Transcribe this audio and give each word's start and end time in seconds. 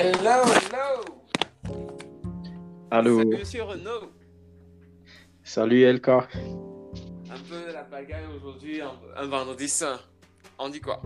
Hello, 0.00 0.44
hello. 0.54 1.02
Allô. 2.92 3.18
Salut, 3.18 3.36
monsieur 3.36 3.62
Renaud. 3.64 4.12
Salut 5.42 5.84
LK. 5.92 6.08
Un 6.08 7.40
peu 7.48 7.72
la 7.72 7.82
bagaille 7.82 8.26
aujourd'hui, 8.36 8.80
un, 8.80 8.92
un 9.16 9.26
vendredi 9.26 9.66
saint. 9.68 9.98
On 10.56 10.68
dit 10.68 10.80
quoi? 10.80 11.02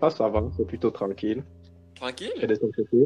Ah, 0.00 0.08
ça 0.08 0.28
va, 0.30 0.42
c'est 0.56 0.66
plutôt 0.66 0.90
tranquille. 0.90 1.42
Et 1.42 1.94
Tranquille 1.98 2.32
de 2.40 2.54
ton 2.56 2.70
côté? 2.74 3.04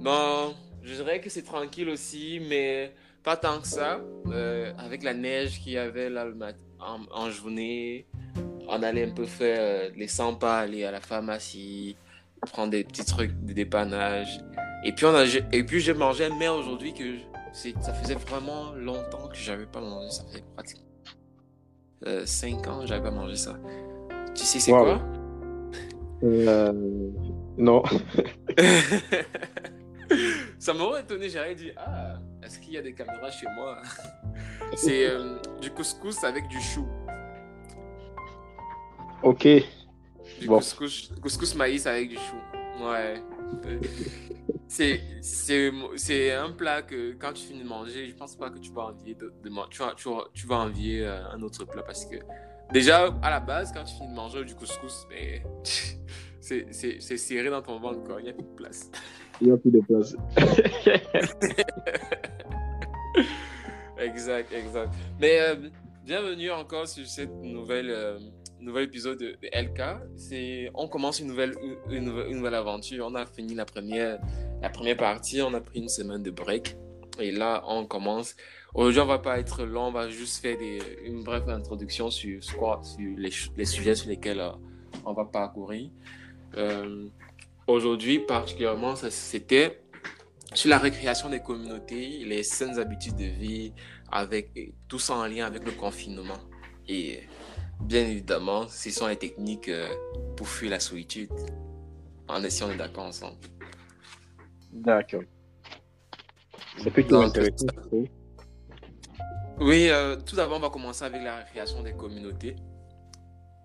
Bon, 0.00 0.54
je 0.82 0.94
dirais 0.94 1.20
que 1.20 1.28
c'est 1.28 1.42
tranquille 1.42 1.88
aussi, 1.88 2.40
mais 2.48 2.94
pas 3.24 3.36
tant 3.36 3.60
que 3.60 3.66
ça. 3.66 4.00
Euh, 4.28 4.72
avec 4.78 5.02
la 5.02 5.12
neige 5.14 5.58
qu'il 5.60 5.72
y 5.72 5.78
avait 5.78 6.08
là 6.08 6.24
le 6.24 6.36
mat- 6.36 6.54
en, 6.78 7.00
en 7.10 7.30
journée, 7.30 8.06
on 8.68 8.80
allait 8.84 9.04
un 9.10 9.12
peu 9.12 9.24
faire 9.24 9.58
euh, 9.60 9.90
les 9.96 10.06
100 10.06 10.36
pas, 10.36 10.60
aller 10.60 10.84
à 10.84 10.92
la 10.92 11.00
pharmacie, 11.00 11.96
prendre 12.46 12.70
des 12.70 12.84
petits 12.84 13.04
trucs 13.04 13.32
de 13.44 13.52
dépannage. 13.52 14.40
Et 14.84 14.92
puis, 14.92 15.06
on 15.06 15.14
a, 15.14 15.24
et 15.24 15.64
puis 15.64 15.80
j'ai 15.80 15.94
mangé 15.94 16.24
un 16.26 16.36
mets 16.36 16.48
aujourd'hui 16.48 16.94
que 16.94 17.04
c'est, 17.52 17.74
ça 17.82 17.92
faisait 17.92 18.14
vraiment 18.14 18.72
longtemps 18.72 19.28
que 19.28 19.36
j'avais 19.36 19.66
pas 19.66 19.80
mangé. 19.80 20.10
Ça 20.10 20.22
pratiquement 20.54 20.84
5 22.24 22.66
ans 22.68 22.80
que 22.80 22.86
j'avais 22.86 23.02
pas 23.02 23.10
mangé 23.10 23.34
ça. 23.36 23.56
Tu 24.34 24.44
sais 24.44 24.60
c'est 24.60 24.72
Wow. 24.72 24.84
quoi? 24.84 25.00
Euh, 26.22 26.72
Non. 27.56 27.82
Ça 30.58 30.72
m'aurait 30.74 31.02
étonné, 31.02 31.28
j'aurais 31.28 31.54
dit 31.54 31.70
Ah, 31.76 32.14
est-ce 32.42 32.58
qu'il 32.60 32.72
y 32.72 32.78
a 32.78 32.82
des 32.82 32.94
caméras 32.94 33.30
chez 33.30 33.46
moi? 33.54 33.82
C'est 34.76 35.08
euh, 35.10 35.36
du 35.60 35.70
couscous 35.70 36.24
avec 36.24 36.48
du 36.48 36.60
chou. 36.60 36.86
Ok. 39.22 39.46
Du 40.40 40.46
Bon. 40.46 40.56
couscous, 40.56 41.10
couscous 41.20 41.54
maïs 41.54 41.86
avec 41.86 42.08
du 42.10 42.16
chou. 42.16 42.36
Ouais. 42.84 43.22
C'est, 44.70 45.00
c'est, 45.22 45.72
c'est 45.96 46.32
un 46.32 46.50
plat 46.52 46.82
que 46.82 47.12
quand 47.12 47.32
tu 47.32 47.46
finis 47.46 47.62
de 47.62 47.66
manger, 47.68 48.06
je 48.06 48.14
pense 48.14 48.36
pas 48.36 48.50
que 48.50 48.58
tu 48.58 48.70
vas 48.70 48.82
envier 48.82 49.14
de, 49.14 49.32
de 49.42 49.48
tu, 49.70 49.78
vas, 49.78 49.94
tu, 49.96 50.10
vas, 50.10 50.24
tu 50.34 50.46
vas 50.46 50.56
envier 50.56 51.06
euh, 51.06 51.26
un 51.30 51.40
autre 51.40 51.64
plat 51.64 51.82
parce 51.82 52.04
que 52.04 52.16
déjà 52.70 53.06
à 53.22 53.30
la 53.30 53.40
base 53.40 53.72
quand 53.72 53.82
tu 53.84 53.94
finis 53.94 54.10
de 54.10 54.14
manger 54.14 54.44
du 54.44 54.54
couscous, 54.54 55.06
ben, 55.08 55.42
c'est, 56.40 56.70
serré 57.00 57.48
dans 57.48 57.62
ton 57.62 57.80
ventre 57.80 58.04
quoi, 58.04 58.20
il 58.20 58.24
n'y 58.24 58.30
a 58.30 58.34
plus 58.34 58.42
de 58.44 58.54
place. 58.56 58.90
Il 59.40 59.46
n'y 59.46 59.52
a 59.54 59.56
plus 59.56 59.70
de 59.70 59.80
place. 59.80 60.14
Exact, 63.98 64.52
exact. 64.52 64.92
Mais 65.18 65.40
euh, 65.40 65.56
bienvenue 66.04 66.50
encore 66.50 66.86
sur 66.86 67.06
cette 67.06 67.34
nouvelle, 67.42 67.90
euh, 67.90 68.18
nouvel 68.60 68.84
épisode 68.84 69.18
de, 69.18 69.36
LK. 69.52 69.80
C'est, 70.16 70.70
on 70.74 70.88
commence 70.88 71.20
une 71.20 71.28
nouvelle, 71.28 71.54
une, 71.90 72.04
nouvelle, 72.04 72.54
aventure. 72.54 73.06
On 73.08 73.14
a 73.14 73.26
fini 73.26 73.54
la 73.54 73.64
première, 73.64 74.18
la 74.62 74.70
première 74.70 74.96
partie. 74.96 75.42
On 75.42 75.54
a 75.54 75.60
pris 75.60 75.80
une 75.80 75.88
semaine 75.88 76.22
de 76.22 76.30
break. 76.30 76.76
Et 77.20 77.32
là, 77.32 77.62
on 77.66 77.86
commence. 77.86 78.36
Aujourd'hui, 78.74 79.00
on 79.00 79.06
va 79.06 79.18
pas 79.18 79.38
être 79.38 79.64
long. 79.64 79.88
On 79.88 79.92
va 79.92 80.08
juste 80.08 80.40
faire 80.40 80.58
une 81.04 81.24
brève 81.24 81.48
introduction 81.48 82.10
sur, 82.10 82.42
sur, 82.42 82.80
les, 83.16 83.30
les 83.56 83.64
sujets 83.64 83.94
sur 83.94 84.08
lesquels 84.08 84.40
euh, 84.40 84.50
on 85.04 85.12
va 85.12 85.24
parcourir. 85.24 85.90
Euh, 86.56 87.08
Aujourd'hui, 87.68 88.18
particulièrement, 88.20 88.96
c'était 88.96 89.82
sur 90.54 90.70
la 90.70 90.78
récréation 90.78 91.28
des 91.28 91.40
communautés, 91.40 92.24
les 92.24 92.42
saines 92.42 92.78
habitudes 92.78 93.16
de 93.16 93.26
vie, 93.26 93.74
avec 94.10 94.72
tout 94.88 94.98
ça 94.98 95.16
en 95.16 95.26
lien 95.26 95.44
avec 95.44 95.66
le 95.66 95.72
confinement. 95.72 96.38
Et 96.88 97.20
bien 97.80 98.02
évidemment, 98.02 98.66
ce 98.68 98.90
sont 98.90 99.06
les 99.06 99.16
techniques 99.16 99.68
euh, 99.68 99.88
pour 100.36 100.48
fuir 100.48 100.70
la 100.70 100.80
solitude. 100.80 101.30
On 102.28 102.42
est 102.42 102.50
si 102.50 102.62
on 102.62 102.70
est 102.70 102.76
d'accord 102.76 103.04
ensemble. 103.04 103.36
D'accord. 104.72 105.22
C'est 106.78 106.90
plutôt 106.90 107.22
Donc, 107.22 107.28
intéressant. 107.28 107.66
Oui, 109.60 109.88
euh, 109.88 110.16
tout 110.24 110.36
d'abord, 110.36 110.58
on 110.58 110.60
va 110.60 110.70
commencer 110.70 111.04
avec 111.04 111.22
la 111.22 111.36
récréation 111.36 111.82
des 111.82 111.92
communautés. 111.92 112.54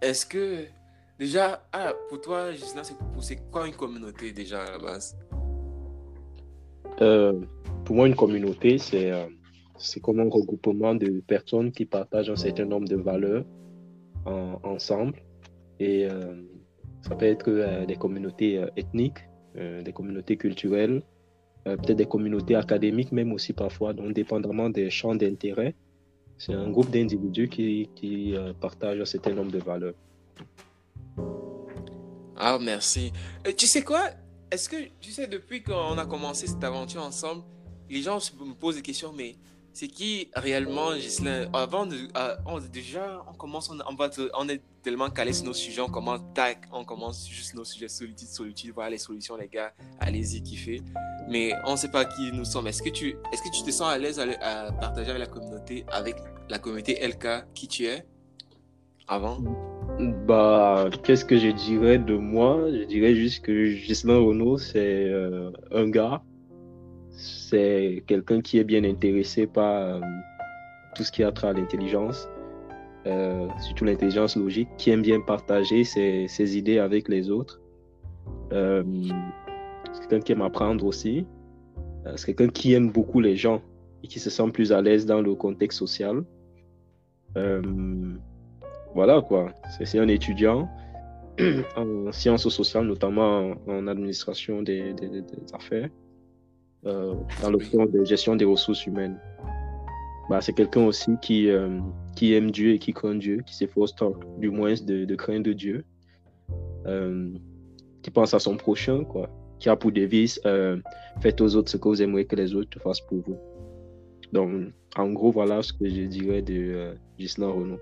Est-ce 0.01 0.25
que, 0.25 0.65
déjà, 1.19 1.67
ah, 1.71 1.93
pour 2.09 2.19
toi, 2.21 2.51
Gislain, 2.51 2.81
c'est 2.83 3.51
quoi 3.51 3.67
une 3.67 3.75
communauté 3.75 4.31
déjà 4.31 4.63
à 4.63 4.71
la 4.71 4.79
base? 4.79 5.15
Euh, 7.01 7.39
pour 7.85 7.95
moi, 7.95 8.07
une 8.07 8.15
communauté, 8.15 8.77
c'est 8.77 9.11
euh, 9.11 9.25
c'est 9.77 9.99
comme 9.99 10.19
un 10.19 10.29
regroupement 10.29 10.95
de 10.95 11.21
personnes 11.21 11.71
qui 11.71 11.85
partagent 11.85 12.29
un 12.29 12.35
certain 12.35 12.65
nombre 12.65 12.87
de 12.87 12.95
valeurs 12.95 13.43
en- 14.25 14.59
ensemble. 14.63 15.21
Et 15.79 16.05
euh, 16.05 16.35
ça 17.01 17.15
peut 17.15 17.25
être 17.25 17.49
euh, 17.49 17.85
des 17.85 17.95
communautés 17.95 18.57
euh, 18.57 18.67
ethniques, 18.77 19.19
des 19.55 19.93
communautés 19.93 20.35
culturelles, 20.35 21.03
peut-être 21.63 21.95
des 21.97 22.07
communautés 22.07 22.55
académiques 22.55 23.11
même 23.11 23.31
aussi 23.31 23.53
parfois, 23.53 23.93
donc 23.93 24.11
dépendamment 24.13 24.67
des 24.71 24.89
champs 24.89 25.13
d'intérêt. 25.13 25.75
C'est 26.39 26.53
un 26.53 26.71
groupe 26.71 26.89
d'individus 26.89 27.49
qui, 27.49 27.87
qui 27.93 28.33
partagent 28.59 28.99
un 28.99 29.05
certain 29.05 29.35
nombre 29.35 29.51
de 29.51 29.59
valeurs. 29.59 29.93
Ah, 32.35 32.57
merci. 32.59 33.13
Tu 33.55 33.67
sais 33.67 33.83
quoi? 33.83 34.09
Est-ce 34.49 34.67
que, 34.67 34.75
tu 34.99 35.11
sais, 35.11 35.27
depuis 35.27 35.61
qu'on 35.61 35.97
a 35.99 36.05
commencé 36.07 36.47
cette 36.47 36.63
aventure 36.63 37.03
ensemble, 37.03 37.43
les 37.89 38.01
gens 38.01 38.17
me 38.39 38.53
posent 38.55 38.77
des 38.77 38.81
questions, 38.81 39.13
mais 39.15 39.35
c'est 39.73 39.87
qui 39.87 40.29
réellement 40.35 40.95
Gislain? 40.95 41.49
Avant 41.51 41.85
de, 41.85 41.97
on- 42.45 42.59
déjà, 42.59 43.23
on 43.29 43.33
commence, 43.33 43.71
on, 43.71 44.49
est 44.49 44.61
tellement 44.83 45.09
calé 45.09 45.33
sur 45.33 45.45
nos 45.45 45.53
sujets, 45.53 45.81
on 45.81 45.89
commence, 45.89 46.21
tac, 46.33 46.59
on 46.71 46.85
commence 46.85 47.27
juste 47.27 47.55
nos 47.55 47.63
sujets, 47.65 47.87
solitude, 47.87 48.27
solitude, 48.27 48.71
voilà 48.73 48.91
les 48.91 48.97
solutions, 48.99 49.35
les 49.35 49.47
gars, 49.47 49.73
allez-y, 49.99 50.43
kiffez. 50.43 50.81
Mais 51.27 51.53
on 51.65 51.71
ne 51.71 51.77
sait 51.77 51.89
pas 51.91 52.05
qui 52.05 52.31
nous 52.31 52.45
sommes. 52.45 52.67
Est-ce 52.67 52.83
que 52.83 52.89
tu, 52.89 53.15
est-ce 53.31 53.41
que 53.41 53.49
tu 53.49 53.63
te 53.63 53.71
sens 53.71 53.87
à 53.89 53.97
l'aise 53.97 54.19
à, 54.19 54.71
partager 54.73 55.09
avec 55.09 55.21
la 55.21 55.27
communauté, 55.27 55.85
avec 55.91 56.17
la 56.49 56.59
communauté 56.59 56.99
LK, 57.05 57.45
qui 57.55 57.67
tu 57.67 57.85
es? 57.85 58.05
Avant? 59.07 59.39
Bah, 60.27 60.89
qu'est-ce 61.03 61.25
que 61.25 61.37
je 61.37 61.49
dirais 61.49 61.97
de 61.97 62.15
moi? 62.15 62.67
Je 62.71 62.83
dirais 62.83 63.15
juste 63.15 63.43
que 63.43 63.73
Ghislain 63.73 64.19
Renaud, 64.19 64.57
c'est 64.57 65.09
euh, 65.09 65.51
un 65.71 65.89
gars, 65.89 66.21
c'est 67.15 68.03
quelqu'un 68.07 68.41
qui 68.41 68.57
est 68.57 68.63
bien 68.63 68.83
intéressé 68.83 69.47
par 69.47 69.81
euh, 69.81 69.99
tout 70.95 71.03
ce 71.03 71.11
qui 71.11 71.23
a 71.23 71.31
trait 71.31 71.49
à 71.49 71.53
l'intelligence, 71.53 72.27
euh, 73.05 73.47
surtout 73.59 73.85
l'intelligence 73.85 74.35
logique, 74.35 74.69
qui 74.77 74.89
aime 74.89 75.01
bien 75.01 75.19
partager 75.21 75.83
ses, 75.83 76.57
idées 76.57 76.79
avec 76.79 77.07
les 77.07 77.29
autres. 77.29 77.61
Euh, 78.51 78.83
c'est 79.91 80.01
quelqu'un 80.01 80.19
qui 80.19 80.31
aime 80.31 80.41
apprendre 80.41 80.85
aussi. 80.85 81.25
C'est 82.15 82.35
quelqu'un 82.35 82.51
qui 82.51 82.73
aime 82.73 82.91
beaucoup 82.91 83.21
les 83.21 83.35
gens 83.35 83.61
et 84.03 84.07
qui 84.07 84.19
se 84.19 84.29
sent 84.29 84.49
plus 84.51 84.73
à 84.73 84.81
l'aise 84.81 85.05
dans 85.05 85.21
le 85.21 85.35
contexte 85.35 85.79
social. 85.79 86.23
Voilà 88.93 89.21
quoi, 89.21 89.51
c'est 89.83 89.97
un 89.97 90.07
étudiant 90.07 90.69
en 91.75 92.11
sciences 92.11 92.47
sociales, 92.49 92.85
notamment 92.85 93.55
en, 93.65 93.87
administration 93.87 94.61
des 94.61 94.93
affaires, 95.53 95.89
euh, 96.85 97.15
dans 97.41 97.49
le 97.49 97.59
fond 97.59 97.85
de 97.85 98.03
gestion 98.03 98.35
des 98.35 98.45
ressources 98.45 98.85
humaines. 98.85 99.17
Bah, 100.29 100.41
c'est 100.41 100.53
quelqu'un 100.53 100.85
aussi 100.85 101.11
qui, 101.21 101.49
euh, 101.49 101.79
qui 102.15 102.33
aime 102.33 102.51
Dieu 102.51 102.71
et 102.73 102.79
qui 102.79 102.93
craint 102.93 103.15
Dieu, 103.15 103.41
qui 103.45 103.55
s'efforce 103.55 103.93
du 104.37 104.49
moins 104.49 104.73
de, 104.73 105.05
de 105.05 105.15
craindre 105.15 105.51
Dieu, 105.51 105.85
euh, 106.85 107.29
qui 108.01 108.11
pense 108.11 108.33
à 108.33 108.39
son 108.39 108.57
prochain, 108.57 109.03
quoi, 109.03 109.29
qui 109.59 109.69
a 109.69 109.75
pour 109.75 109.91
devise 109.91 110.41
faites 111.21 111.39
aux 111.41 111.55
autres 111.55 111.69
ce 111.69 111.77
que 111.77 111.87
vous 111.87 112.01
aimeriez 112.01 112.25
que 112.25 112.35
les 112.35 112.55
autres 112.55 112.79
fassent 112.79 113.01
pour 113.01 113.19
vous. 113.19 113.37
Donc, 114.31 114.73
en 114.97 115.09
gros, 115.11 115.31
voilà 115.31 115.61
ce 115.61 115.71
que 115.73 115.87
je 115.87 116.01
dirais 116.03 116.41
de 116.41 116.95
Ghislain 117.17 117.49
Renaud. 117.49 117.79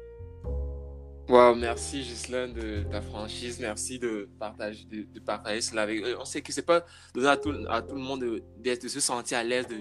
Wow, 1.30 1.56
merci 1.56 2.04
Gislain 2.04 2.50
de 2.50 2.84
ta 2.92 3.02
franchise, 3.02 3.60
merci 3.60 4.00
de 4.00 4.30
partager, 4.38 4.86
de, 4.86 5.04
de 5.14 5.20
partager 5.20 5.62
cela 5.62 5.84
avec 5.84 6.04
eux. 6.04 6.18
On 6.20 6.26
sait 6.26 6.42
que 6.42 6.52
c'est 6.52 6.66
pas 6.66 6.86
donné 7.14 7.28
à 7.28 7.38
tout, 7.38 7.54
à 7.70 7.82
tout 7.82 7.96
le 7.96 8.02
monde 8.02 8.22
de, 8.22 8.44
de 8.64 8.88
se 8.88 9.00
sentir 9.00 9.38
à 9.38 9.44
l'aise 9.44 9.68
de 9.68 9.78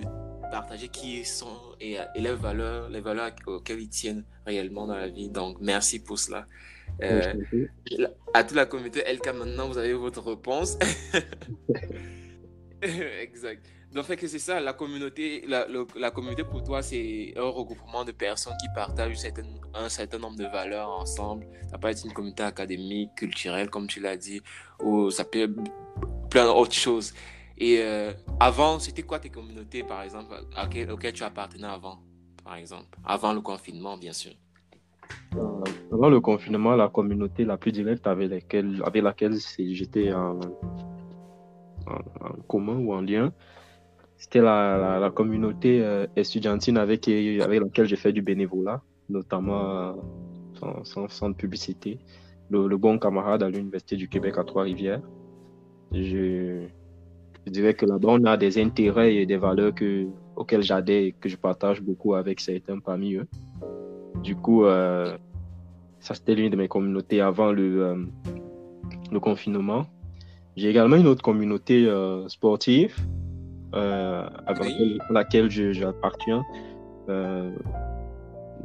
partager 0.51 0.89
qui 0.89 1.21
ils 1.21 1.27
sont 1.27 1.57
et, 1.81 1.97
et 2.15 2.21
les 2.21 2.35
valeurs, 2.35 2.89
les 2.89 3.01
valeurs 3.01 3.31
auxquelles 3.47 3.81
ils 3.81 3.89
tiennent 3.89 4.25
réellement 4.47 4.87
dans 4.87 4.97
la 4.97 5.09
vie. 5.09 5.29
Donc, 5.29 5.59
merci 5.61 6.01
pour 6.01 6.19
cela. 6.19 6.47
Euh, 7.03 7.35
à 8.35 8.45
toute 8.45 8.57
la 8.57 8.67
communauté 8.67 9.03
LK, 9.11 9.35
maintenant, 9.35 9.69
vous 9.69 9.79
avez 9.79 9.95
votre 9.95 10.23
réponse. 10.23 10.77
exact. 12.83 13.67
Donc, 13.93 14.05
fait 14.05 14.17
que 14.17 14.29
c'est 14.29 14.39
ça, 14.39 14.61
la 14.61 14.73
communauté, 14.73 15.45
la, 15.49 15.67
la 15.97 16.11
communauté 16.13 16.45
pour 16.45 16.63
toi, 16.63 16.81
c'est 16.81 17.33
un 17.37 17.49
regroupement 17.49 18.05
de 18.05 18.13
personnes 18.13 18.55
qui 18.61 18.69
partagent 18.75 19.17
un 19.75 19.89
certain 19.89 20.19
nombre 20.19 20.37
de 20.37 20.45
valeurs 20.45 20.89
ensemble. 20.91 21.47
Ça 21.71 21.77
peut 21.79 21.89
être 21.89 22.05
une 22.05 22.13
communauté 22.13 22.45
académique, 22.45 23.11
culturelle, 23.17 23.69
comme 23.69 23.89
tu 23.89 24.01
l'as 24.01 24.17
dit, 24.17 24.43
ou 24.81 25.11
ça 25.11 25.25
peut 25.25 25.43
être 25.43 25.55
plein 26.31 26.47
d'autres 26.47 26.73
choses. 26.73 27.13
Et 27.59 27.81
euh, 27.81 28.13
avant, 28.39 28.79
c'était 28.79 29.03
quoi 29.03 29.19
tes 29.19 29.29
communautés, 29.29 29.83
par 29.83 30.03
exemple, 30.03 30.35
auxquelles, 30.63 30.91
auxquelles 30.91 31.13
tu 31.13 31.25
appartenais 31.25 31.67
avant, 31.67 31.99
par 32.43 32.55
exemple? 32.55 32.97
Avant 33.05 33.35
le 33.35 33.41
confinement, 33.41 33.99
bien 33.99 34.13
sûr. 34.13 34.33
Euh, 35.37 35.63
Avant 35.93 36.09
le 36.09 36.21
confinement, 36.21 36.75
la 36.77 36.89
communauté 36.89 37.45
la 37.45 37.57
plus 37.57 37.73
directe 37.73 38.07
avec 38.07 38.31
laquelle, 38.31 38.83
avec 38.87 39.03
laquelle 39.03 39.35
j'étais 39.59 40.13
en, 40.13 40.41
commun 42.49 42.77
ou 42.77 42.95
en 42.95 43.01
lien. 43.03 43.33
C'était 44.21 44.43
la, 44.43 44.99
la, 45.01 45.11
communauté 45.11 45.81
euh, 45.83 46.07
avec, 46.77 47.09
avec 47.09 47.61
laquelle 47.63 47.87
j'ai 47.87 47.97
fait 47.97 48.13
du 48.13 48.21
bénévolat, 48.21 48.83
notamment 49.09 49.97
sans, 50.85 51.09
sans, 51.09 51.33
publicité. 51.33 51.99
Le, 52.51 52.77
bon 52.77 52.99
camarade 52.99 53.43
à 53.43 53.49
l'Université 53.49 53.97
du 53.97 54.11
Québec 54.11 54.35
à 54.37 54.45
Trois-Rivières. 54.45 55.01
Je, 55.93 56.67
dirais 57.47 57.73
que 57.73 57.87
là-bas, 57.87 58.09
on 58.11 58.25
a 58.27 58.37
des 58.37 58.61
intérêts 58.61 59.15
et 59.15 59.25
des 59.25 59.39
valeurs 59.39 59.75
que, 59.75 60.07
auxquelles 60.37 60.63
j'adhère 60.63 61.03
et 61.03 61.13
que 61.19 61.31
je 61.31 61.39
partage 61.39 61.81
beaucoup 61.81 62.13
avec 62.13 62.41
certains 62.41 62.79
parmi 62.79 63.15
eux. 63.15 63.27
Du 64.23 64.37
coup, 64.37 64.67
euh, 64.67 65.17
ça 65.99 66.13
c'était 66.13 66.35
l'une 66.35 66.51
de 66.51 66.57
mes 66.57 66.69
communautés 66.69 67.23
avant 67.23 67.53
le, 67.53 67.83
euh, 67.83 68.05
le 69.11 69.19
confinement. 69.19 69.87
J'ai 70.57 70.69
également 70.69 70.97
une 70.97 71.07
autre 71.07 71.23
communauté 71.23 71.87
euh, 71.87 72.29
sportive 72.29 72.95
avec 73.73 74.75
laquelle 75.11 75.51
j'appartiens. 75.51 76.43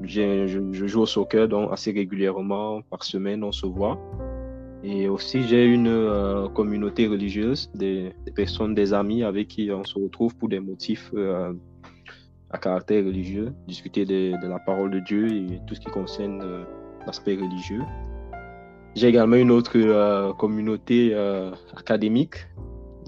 Je, 0.03 0.45
je, 0.45 0.87
joue 0.87 1.01
au 1.01 1.05
soccer 1.05 1.47
donc 1.47 1.71
assez 1.71 1.91
régulièrement 1.91 2.81
par 2.81 3.03
semaine 3.03 3.43
on 3.43 3.51
se 3.51 3.65
voit. 3.65 3.97
Et 4.83 5.07
aussi 5.07 5.43
j'ai 5.43 5.65
une 5.65 6.49
communauté 6.53 7.07
religieuse, 7.07 7.71
des, 7.73 8.13
personnes, 8.35 8.75
des 8.75 8.93
amis 8.93 9.23
avec 9.23 9.47
qui 9.47 9.71
on 9.71 9.83
se 9.83 9.97
retrouve 9.97 10.35
pour 10.35 10.49
des 10.49 10.59
motifs 10.59 11.11
à 12.51 12.57
caractère 12.57 13.03
religieux, 13.05 13.53
discuter 13.67 14.05
de, 14.05 14.39
de, 14.41 14.47
la 14.47 14.59
parole 14.59 14.91
de 14.91 14.99
Dieu 14.99 15.27
et 15.27 15.59
tout 15.65 15.75
ce 15.75 15.79
qui 15.79 15.89
concerne 15.89 16.65
l'aspect 17.05 17.35
religieux. 17.35 17.81
J'ai 18.95 19.07
également 19.07 19.35
une 19.35 19.51
autre 19.51 19.73
euh, 19.75 20.31
communauté 20.33 21.09
euh, 21.13 21.51
académique, 21.75 22.47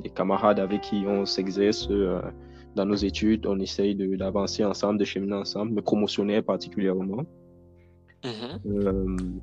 des 0.03 0.09
camarades 0.09 0.59
avec 0.59 0.81
qui 0.81 1.05
on 1.07 1.25
s'exerce 1.25 1.87
euh, 1.89 2.21
dans 2.75 2.85
nos 2.85 2.95
études, 2.95 3.45
on 3.47 3.59
essaye 3.59 3.95
d'avancer 3.95 4.63
ensemble, 4.63 4.99
de 4.99 5.05
cheminer 5.05 5.35
ensemble, 5.35 5.73
me 5.73 5.81
promotionner 5.81 6.41
particulièrement. 6.41 7.23
Mm-hmm. 8.23 9.39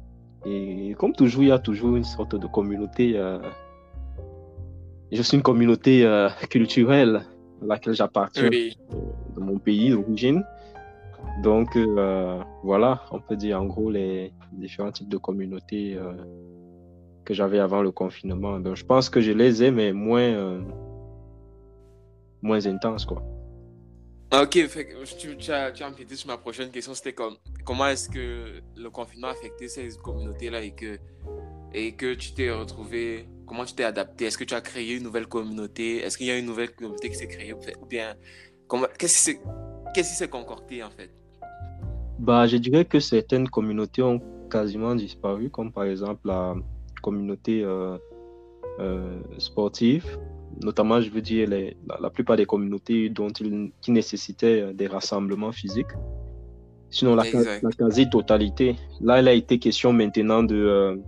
et 0.47 0.95
comme 0.99 1.13
toujours, 1.13 1.43
il 1.43 1.49
y 1.49 1.53
a 1.53 1.59
toujours 1.59 1.97
une 1.97 2.05
sorte 2.05 2.35
de 2.35 2.47
communauté. 2.47 3.13
je 5.13 5.23
suis 5.23 5.37
une 5.37 5.43
communauté 5.43 6.07
culturelle 6.51 7.23
à 7.63 7.67
laquelle 7.67 7.95
j'appartiens 7.95 8.51
de 8.51 9.41
mon 9.41 9.59
pays 9.59 9.91
d'origine. 9.91 10.45
Donc, 11.43 11.77
euh, 11.77 12.43
voilà, 12.63 13.03
on 13.11 13.21
peut 13.21 13.37
dire 13.37 13.61
en 13.61 13.67
gros 13.67 13.91
les 13.91 14.33
différents 14.53 14.93
types 14.93 15.09
de 15.09 15.17
communautés 15.17 15.97
euh, 15.97 16.13
que 17.25 17.35
j'avais 17.35 17.59
avant 17.59 17.83
le 17.83 17.91
confinement. 17.91 18.61
Donc, 18.61 18.77
je 18.77 18.85
pense 18.85 19.09
que 19.09 19.21
je 19.21 19.33
les 19.33 19.63
ai, 19.63 19.71
mais 19.71 19.93
moins, 19.93 20.21
euh, 20.21 20.61
moins 22.43 22.67
intenses, 22.67 23.05
quoi. 23.05 23.23
Ok, 24.33 24.51
tu, 25.19 25.37
tu, 25.37 25.53
as, 25.53 25.71
tu 25.71 25.85
as 25.85 26.17
sur 26.17 26.27
ma 26.27 26.37
prochaine 26.37 26.71
question. 26.71 26.93
C'était 26.95 27.13
comme, 27.13 27.37
comment 27.65 27.87
est-ce 27.87 28.09
que 28.09 28.61
le 28.77 28.91
confinement 28.91 29.29
a 29.29 29.31
affecté 29.31 29.69
ces 29.69 29.89
communautés-là 30.03 30.63
et 30.63 30.73
que, 30.73 30.99
et 31.73 31.93
que 31.93 32.15
tu 32.15 32.33
t'es 32.33 32.51
retrouvé, 32.51 33.29
comment 33.47 33.65
tu 33.65 33.75
t'es 33.75 33.85
adapté? 33.85 34.25
Est-ce 34.25 34.39
que 34.39 34.45
tu 34.45 34.55
as 34.55 34.61
créé 34.61 34.97
une 34.97 35.05
nouvelle 35.05 35.29
communauté? 35.29 35.99
Est-ce 35.99 36.19
qu'il 36.19 36.27
y 36.27 36.31
a 36.31 36.39
une 36.39 36.47
nouvelle 36.47 36.75
communauté 36.75 37.11
qui 37.11 37.15
s'est 37.15 37.29
créée 37.29 37.53
Ou 37.53 37.87
bien, 37.87 38.17
qu'est-ce 38.99 39.31
qui 39.31 40.03
s'est 40.03 40.29
concordé 40.29 40.83
en 40.83 40.91
fait? 40.91 41.11
Bah, 42.19 42.47
je 42.47 42.57
dirais 42.57 42.85
que 42.85 42.99
certaines 43.01 43.49
communautés 43.49 44.03
ont 44.03 44.21
quasiment 44.51 44.95
disparu, 44.95 45.51
comme 45.51 45.73
par 45.73 45.85
exemple 45.85 46.27
la 46.27 46.55
communauté 47.07 47.63
euh, 47.63 47.99
euh, 48.81 49.21
sportive. 49.39 50.07
Notamment, 50.63 51.01
je 51.01 51.11
veux 51.11 51.21
dire, 51.21 51.49
les, 51.49 51.77
la, 52.05 52.11
plupart 52.11 52.37
des 52.37 52.47
communautés 52.47 53.11
dont 53.11 53.33
il, 53.41 53.73
qui 53.83 53.91
nécessitaient 53.91 54.61
euh, 54.63 54.73
des 54.73 54.87
rassemblements 54.87 55.53
physiques. 55.53 55.95
Sinon, 56.91 57.15
la, 57.17 57.25
la 57.67 57.71
quasi-totalité. 57.71 58.77
Là, 59.01 59.21
il 59.21 59.29
a 59.29 59.35
été 59.35 59.59
question 59.59 59.93
maintenant 59.93 60.43
de 60.43 61.01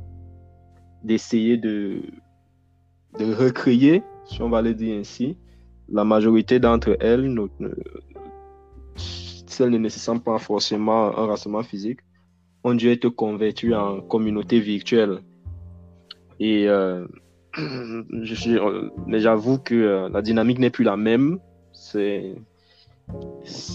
d'essayer 1.05 1.57
de, 1.57 2.03
de 3.21 3.27
recréer, 3.45 4.03
si 4.25 4.43
on 4.43 4.51
va 4.51 4.61
le 4.61 4.75
dire 4.75 4.99
ainsi, 4.99 5.39
la 5.89 6.05
majorité 6.05 6.59
d'entre 6.59 6.97
elles 6.99 7.29
celles 9.47 9.71
ne 9.71 9.79
nécessitent 9.79 10.25
pas 10.25 10.39
forcément 10.39 11.17
un 11.17 11.27
rassemblement 11.27 11.63
physique, 11.63 12.01
ont 12.65 12.75
dû 12.75 12.91
être 12.91 13.09
converties 13.09 13.75
en 13.75 14.01
communauté 14.01 14.59
virtuelle. 14.59 15.21
Et 16.41 16.69
euh, 16.69 17.07
mais 19.07 19.21
j'avoue 19.21 19.59
que 19.59 19.75
euh, 19.75 20.09
la 20.09 20.23
dynamique 20.23 20.59
n'est 20.59 20.71
plus 20.71 20.85
la 20.85 20.97
même. 20.97 21.39
C'est 21.73 22.35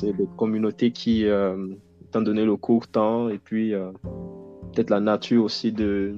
des 0.04 0.28
communautés 0.38 0.92
qui, 0.92 1.25
euh, 1.25 1.68
étant 2.04 2.22
donné 2.22 2.44
le 2.46 2.56
court 2.58 2.88
temps 2.88 3.30
et 3.30 3.38
puis 3.38 3.74
peut-être 4.74 4.90
la 4.90 5.00
nature 5.00 5.44
aussi 5.46 5.72
de 5.72 6.18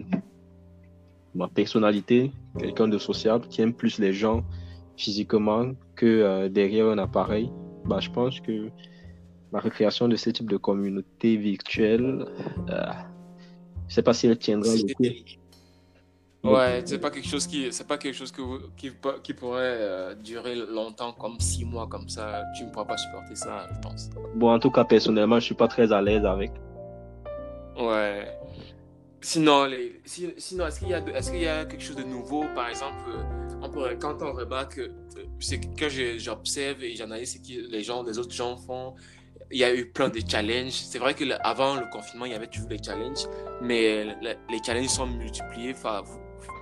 ma 1.36 1.48
personnalité, 1.48 2.32
quelqu'un 2.58 2.88
de 2.88 2.98
sociable 2.98 3.48
qui 3.48 3.62
aime 3.62 3.74
plus 3.74 4.00
les 4.00 4.14
gens 4.14 4.44
physiquement 4.98 5.72
que 5.96 6.48
derrière 6.48 6.88
un 6.88 6.98
appareil, 6.98 7.52
bah, 7.86 8.00
je 8.00 8.10
pense 8.10 8.40
que 8.40 8.70
la 9.54 9.60
recréation 9.60 10.08
de 10.08 10.16
ce 10.16 10.32
type 10.32 10.50
de 10.50 10.58
communauté 10.58 11.38
virtuelle, 11.38 12.26
euh, 12.70 12.92
je 13.88 13.94
sais 13.94 14.02
pas 14.02 14.14
si 14.14 14.26
elle 14.26 14.38
tiendra 14.38 14.74
le 14.74 14.94
coup. 14.94 15.04
Ouais, 16.44 16.82
c'est 16.86 17.00
pas 17.00 17.10
quelque 17.10 17.28
chose 17.28 17.48
qui, 17.48 17.72
c'est 17.72 17.88
pas 17.88 17.98
quelque 17.98 18.16
chose 18.16 18.32
que 18.32 18.42
qui, 18.76 18.92
qui 19.24 19.34
pourrait 19.34 19.78
euh, 19.80 20.16
durer 20.16 20.56
longtemps, 20.56 21.14
comme 21.14 21.40
six 21.40 21.64
mois 21.64 21.88
comme 21.88 22.10
ça. 22.10 22.44
Tu 22.58 22.66
ne 22.66 22.70
pourras 22.70 22.86
pas 22.86 22.98
supporter 22.98 23.36
ça, 23.36 23.66
je 23.74 23.80
pense. 23.80 24.10
Bon, 24.36 24.52
en 24.54 24.60
tout 24.60 24.70
cas, 24.70 24.84
personnellement, 24.84 25.40
je 25.40 25.46
suis 25.46 25.56
pas 25.56 25.70
très 25.70 25.94
à 25.94 26.02
l'aise 26.02 26.26
avec. 26.26 26.52
Ouais. 27.80 28.28
Sinon, 29.22 29.66
les, 29.66 30.02
sinon 30.06 30.68
est-ce 30.68 30.80
qu'il 30.80 30.90
y 30.90 30.94
a, 30.94 31.00
est-ce 31.00 31.32
qu'il 31.32 31.42
y 31.42 31.48
a 31.48 31.64
quelque 31.64 31.82
chose 31.82 31.96
de 31.96 32.04
nouveau, 32.04 32.44
par 32.54 32.68
exemple, 32.68 32.98
euh, 33.08 33.56
on 33.62 33.70
pourrait, 33.70 33.98
quand 33.98 34.22
on 34.22 34.34
remarque, 34.34 34.82
c'est 35.40 35.62
que 35.62 35.88
j'observe 36.18 36.84
et 36.84 36.94
j'analyse 36.94 37.36
ce 37.36 37.38
que 37.38 37.72
les 37.72 37.84
gens, 37.84 38.04
les 38.04 38.20
autres 38.20 38.34
gens 38.34 38.58
font 38.58 38.96
il 39.52 39.60
y 39.60 39.64
a 39.64 39.74
eu 39.74 39.86
plein 39.86 40.10
de 40.10 40.20
challenges. 40.28 40.74
C'est 40.74 41.00
vrai 41.00 41.14
que 41.14 41.24
avant 41.42 41.76
le 41.76 41.86
confinement, 41.86 42.26
il 42.26 42.32
y 42.32 42.36
avait 42.36 42.48
toujours 42.48 42.68
des 42.68 42.82
challenges, 42.84 43.28
mais 43.62 44.06
les 44.24 44.60
challenges 44.66 44.88
sont 44.88 45.08
multipliés 45.08 45.74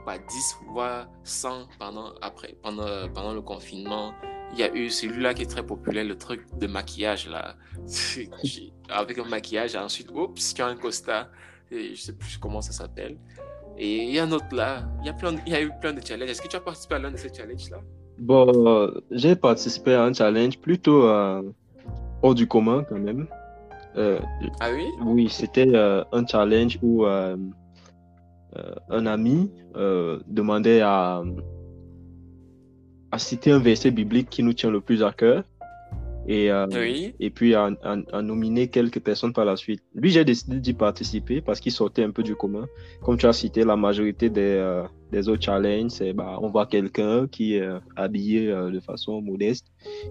par, 0.06 0.18
10 0.20 0.58
voire 0.68 1.08
100 1.24 1.68
pendant, 1.80 2.14
après, 2.22 2.56
pendant, 2.62 3.08
pendant 3.14 3.34
le 3.34 3.42
confinement. 3.42 4.14
Il 4.54 4.60
y 4.60 4.64
a 4.64 4.74
eu 4.74 4.90
celui-là 4.90 5.34
qui 5.34 5.44
est 5.44 5.50
très 5.50 5.66
populaire, 5.66 6.04
le 6.04 6.18
truc 6.18 6.42
de 6.58 6.68
maquillage 6.68 7.30
là. 7.30 7.56
Avec 8.90 9.18
un 9.18 9.26
maquillage, 9.26 9.76
ensuite, 9.76 10.12
oups, 10.12 10.54
tu 10.54 10.62
as 10.62 10.68
un 10.68 10.76
costard. 10.76 11.28
Et 11.72 11.96
je 11.96 12.02
sais 12.02 12.14
plus 12.14 12.38
comment 12.38 12.62
ça 12.62 12.74
s'appelle. 12.74 13.18
Et 13.78 14.04
il 14.04 14.12
y 14.12 14.20
a 14.20 14.26
un 14.26 14.32
autre 14.32 14.54
là. 14.54 14.84
Il 15.00 15.08
y 15.08 15.10
a, 15.10 15.14
plein 15.14 15.36
il 15.46 15.54
y 15.54 15.56
a 15.56 15.62
eu 15.62 15.72
plein 15.80 15.94
de 15.94 16.06
challenges. 16.06 16.30
Est-ce 16.30 16.42
que 16.42 16.50
tu 16.50 16.58
as 16.58 16.60
participé 16.60 16.96
à 16.96 17.00
l'un 17.00 17.12
de 17.12 17.18
ces 17.18 17.34
challenges 17.34 17.70
là 17.70 17.78
Bon, 18.20 18.92
j'ai 19.10 19.36
participé 19.36 19.94
à 19.94 20.04
un 20.04 20.14
challenge 20.14 20.60
plutôt. 20.60 21.08
Euh, 21.08 21.42
hors 22.22 22.36
du 22.36 22.48
commun 22.48 22.84
quand 22.88 23.00
même. 23.00 23.28
Euh, 23.98 24.20
ah 24.60 24.70
oui? 24.74 24.86
Oui, 25.04 25.30
c'était 25.30 25.68
euh, 25.74 26.04
un 26.12 26.26
challenge 26.26 26.80
où 26.82 27.06
un 28.90 29.06
ami 29.06 29.52
demandait 30.28 30.82
à, 30.82 31.24
à 33.12 33.18
citer 33.18 33.52
un 33.52 33.60
verset 33.60 33.92
biblique 33.92 34.30
qui 34.30 34.44
nous 34.44 34.54
tient 34.54 34.72
le 34.72 34.82
plus 34.82 35.04
à 35.04 35.12
cœur 35.12 35.44
et, 36.28 36.52
euh, 36.52 36.68
et 37.20 37.30
puis 37.30 37.56
à, 37.56 37.72
nominer 38.22 38.68
quelques 38.68 39.00
personnes 39.00 39.34
par 39.34 39.46
la 39.46 39.56
suite. 39.56 39.82
Lui, 39.96 40.12
j'ai 40.12 40.24
décidé 40.24 40.60
d'y 40.60 40.74
participer 40.74 41.42
parce 41.42 41.60
qu'il 41.60 41.72
sortait 41.72 42.04
un 42.04 42.12
peu 42.12 42.24
du 42.24 42.36
commun. 42.36 42.68
Comme 43.04 43.18
tu 43.18 43.26
as 43.26 43.34
cité, 43.34 43.64
la 43.64 43.76
majorité 43.76 44.30
des, 44.30 44.42
euh, 44.42 44.84
des 45.12 45.28
autres 45.30 45.42
challenges, 45.42 45.92
c'est 45.92 46.14
bah, 46.14 46.38
on 46.42 46.50
voit 46.50 46.68
quelqu'un 46.68 47.28
qui 47.28 47.56
est 47.56 47.62
euh, 47.62 47.80
habillé 47.96 48.48
de 48.48 48.80
façon 48.80 49.22
modeste 49.22 49.68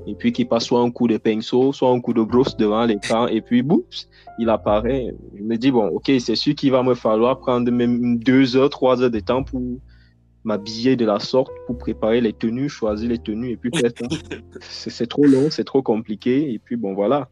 et 0.07 0.15
puis 0.15 0.33
qui 0.33 0.45
passe 0.45 0.65
soit 0.65 0.81
un 0.81 0.91
coup 0.91 1.07
de 1.07 1.17
pinceau, 1.17 1.73
soit 1.73 1.91
un 1.91 2.01
coup 2.01 2.13
de 2.13 2.23
brosse 2.23 2.57
devant 2.57 2.85
l'écran 2.85 3.29
et 3.29 3.41
puis 3.41 3.63
boups, 3.63 4.09
il 4.39 4.49
apparaît. 4.49 5.15
Je 5.37 5.43
me 5.43 5.57
dis, 5.57 5.71
bon, 5.71 5.89
ok, 5.89 6.11
c'est 6.19 6.37
sûr 6.37 6.55
qu'il 6.55 6.73
va 6.73 6.83
me 6.83 6.95
falloir 6.95 7.39
prendre 7.39 7.71
même 7.71 8.19
deux 8.19 8.57
heures, 8.57 8.71
trois 8.71 9.03
heures 9.03 9.11
de 9.11 9.21
temps 9.21 9.45
pour 9.45 9.61
m'habiller 10.45 10.97
de 10.97 11.05
la 11.05 11.19
sorte 11.19 11.53
pour 11.67 11.79
préparer 11.79 12.21
les 12.21 12.33
tenues, 12.33 12.69
choisir 12.69 13.09
les 13.09 13.19
tenues 13.19 13.51
et 13.51 13.57
puis 13.57 13.71
c'est 14.61 15.07
trop 15.07 15.25
long, 15.25 15.51
c'est 15.51 15.65
trop 15.65 15.83
compliqué 15.83 16.53
et 16.53 16.59
puis 16.59 16.77
bon 16.77 16.95
voilà, 16.95 17.29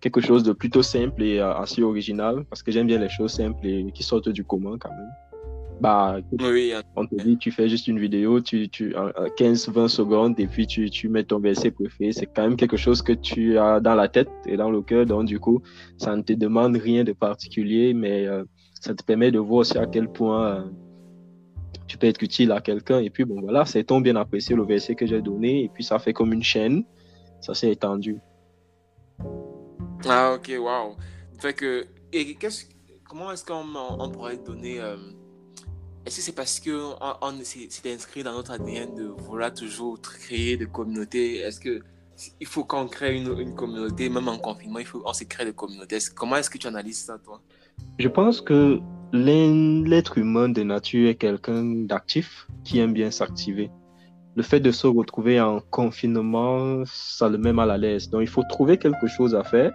quelque 0.00 0.20
chose 0.20 0.42
de 0.42 0.52
plutôt 0.52 0.82
simple 0.82 1.22
et 1.22 1.38
euh, 1.38 1.54
assez 1.54 1.82
original 1.82 2.44
parce 2.50 2.62
que 2.62 2.72
j'aime 2.72 2.86
bien 2.86 2.98
les 2.98 3.08
choses 3.08 3.32
simples 3.32 3.66
et 3.66 3.90
qui 3.92 4.02
sortent 4.02 4.28
du 4.28 4.44
commun 4.44 4.76
quand 4.78 4.90
même. 4.90 5.10
Bah, 5.80 6.16
oui, 6.40 6.72
hein. 6.74 6.82
on 6.96 7.06
te 7.06 7.14
dit, 7.14 7.38
tu 7.38 7.52
fais 7.52 7.68
juste 7.68 7.86
une 7.86 8.00
vidéo, 8.00 8.40
tu, 8.40 8.68
tu 8.68 8.94
15-20 8.94 9.88
secondes 9.88 10.40
et 10.40 10.46
puis 10.46 10.66
tu, 10.66 10.90
tu 10.90 11.08
mets 11.08 11.22
ton 11.22 11.38
verset 11.38 11.70
préféré. 11.70 12.12
C'est 12.12 12.26
quand 12.26 12.42
même 12.42 12.56
quelque 12.56 12.76
chose 12.76 13.00
que 13.00 13.12
tu 13.12 13.58
as 13.58 13.78
dans 13.78 13.94
la 13.94 14.08
tête 14.08 14.28
et 14.46 14.56
dans 14.56 14.70
le 14.70 14.82
cœur. 14.82 15.06
Donc, 15.06 15.26
du 15.26 15.38
coup, 15.38 15.62
ça 15.96 16.16
ne 16.16 16.22
te 16.22 16.32
demande 16.32 16.76
rien 16.76 17.04
de 17.04 17.12
particulier, 17.12 17.94
mais 17.94 18.26
euh, 18.26 18.44
ça 18.80 18.94
te 18.94 19.04
permet 19.04 19.30
de 19.30 19.38
voir 19.38 19.60
aussi 19.60 19.78
à 19.78 19.86
quel 19.86 20.08
point 20.08 20.46
euh, 20.46 20.62
tu 21.88 21.98
peux 21.98 22.06
être 22.06 22.22
utile 22.22 22.52
à 22.52 22.60
quelqu'un. 22.60 23.00
Et 23.00 23.10
puis, 23.10 23.24
bon, 23.24 23.40
voilà, 23.40 23.64
c'est 23.64 23.82
ton 23.82 24.00
bien 24.00 24.14
apprécié 24.16 24.54
le 24.54 24.64
verset 24.64 24.94
que 24.94 25.06
j'ai 25.06 25.20
donné. 25.20 25.64
Et 25.64 25.68
puis, 25.68 25.82
ça 25.82 25.98
fait 25.98 26.12
comme 26.12 26.32
une 26.32 26.42
chaîne. 26.42 26.84
Ça 27.40 27.54
s'est 27.54 27.70
étendu. 27.72 28.18
Ah, 30.06 30.34
ok, 30.34 30.52
waouh. 30.60 30.96
Fait 31.40 31.54
que, 31.54 31.86
et 32.12 32.34
qu'est-ce, 32.34 32.66
comment 33.08 33.32
est-ce 33.32 33.44
qu'on 33.44 33.64
on 33.74 34.10
pourrait 34.10 34.36
donner. 34.36 34.80
Euh, 34.80 34.96
est-ce 36.04 36.16
que 36.16 36.22
c'est 36.22 36.34
parce 36.34 36.60
que 36.60 36.94
on, 37.00 37.38
c'est 37.42 37.92
inscrit 37.92 38.22
dans 38.22 38.32
notre 38.32 38.52
ADN 38.52 38.94
de 38.94 39.04
vouloir 39.04 39.52
toujours 39.52 40.00
créer 40.00 40.56
des 40.56 40.66
communautés? 40.66 41.38
Est-ce 41.38 41.60
que 41.60 41.82
il 42.40 42.46
faut 42.46 42.64
qu'on 42.64 42.88
crée 42.88 43.16
une, 43.16 43.38
une, 43.38 43.54
communauté, 43.54 44.08
même 44.08 44.26
en 44.26 44.38
confinement, 44.38 44.80
il 44.80 44.86
faut 44.86 45.02
on 45.04 45.12
se 45.12 45.24
crée 45.24 45.44
des 45.44 45.52
communautés? 45.52 45.98
Comment 46.14 46.36
est-ce 46.36 46.50
que 46.50 46.58
tu 46.58 46.66
analyses 46.66 47.04
ça, 47.04 47.18
toi? 47.18 47.40
Je 47.98 48.08
pense 48.08 48.40
que 48.40 48.80
l'être 49.12 50.18
humain 50.18 50.48
de 50.48 50.62
nature 50.62 51.08
est 51.08 51.14
quelqu'un 51.14 51.64
d'actif 51.86 52.46
qui 52.64 52.78
aime 52.78 52.92
bien 52.92 53.10
s'activer. 53.10 53.70
Le 54.36 54.42
fait 54.42 54.60
de 54.60 54.70
se 54.70 54.86
retrouver 54.86 55.40
en 55.40 55.60
confinement, 55.70 56.82
ça 56.86 57.28
le 57.28 57.38
met 57.38 57.52
mal 57.52 57.70
à 57.70 57.78
l'aise. 57.78 58.08
Donc, 58.10 58.22
il 58.22 58.28
faut 58.28 58.44
trouver 58.48 58.76
quelque 58.76 59.06
chose 59.06 59.34
à 59.34 59.42
faire. 59.42 59.72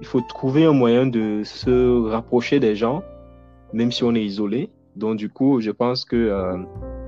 Il 0.00 0.06
faut 0.06 0.20
trouver 0.20 0.64
un 0.64 0.72
moyen 0.72 1.06
de 1.06 1.42
se 1.44 2.08
rapprocher 2.08 2.60
des 2.60 2.76
gens, 2.76 3.02
même 3.72 3.90
si 3.90 4.04
on 4.04 4.14
est 4.14 4.24
isolé. 4.24 4.70
Donc, 4.96 5.16
du 5.16 5.28
coup, 5.28 5.60
je 5.60 5.70
pense 5.70 6.04
que 6.04 6.16
euh, 6.16 6.58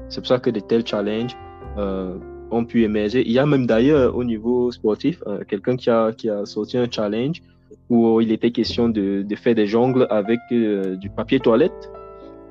c'est 0.09 0.21
pour 0.21 0.29
ça 0.29 0.39
que 0.39 0.51
de 0.51 0.61
tels 0.61 0.87
challenges 0.87 1.37
euh, 1.79 2.19
ont 2.51 2.65
pu 2.65 2.83
émerger. 2.83 3.23
Il 3.25 3.33
y 3.33 3.39
a 3.39 3.47
même 3.47 3.67
d'ailleurs 3.67 4.17
au 4.17 4.25
niveau 4.25 4.73
sportif, 4.73 5.23
euh, 5.27 5.45
quelqu'un 5.47 5.77
qui 5.77 5.91
a, 5.91 6.13
qui 6.13 6.29
a 6.29 6.45
sorti 6.47 6.79
un 6.79 6.91
challenge 6.91 7.43
où 7.89 8.21
il 8.21 8.33
était 8.33 8.51
question 8.51 8.89
de, 8.89 9.23
de 9.23 9.37
faire 9.37 9.55
des 9.55 9.67
jongles 9.67 10.07
avec 10.11 10.41
euh, 10.51 10.97
du 10.97 11.11
papier 11.11 11.41
toilette. 11.41 11.93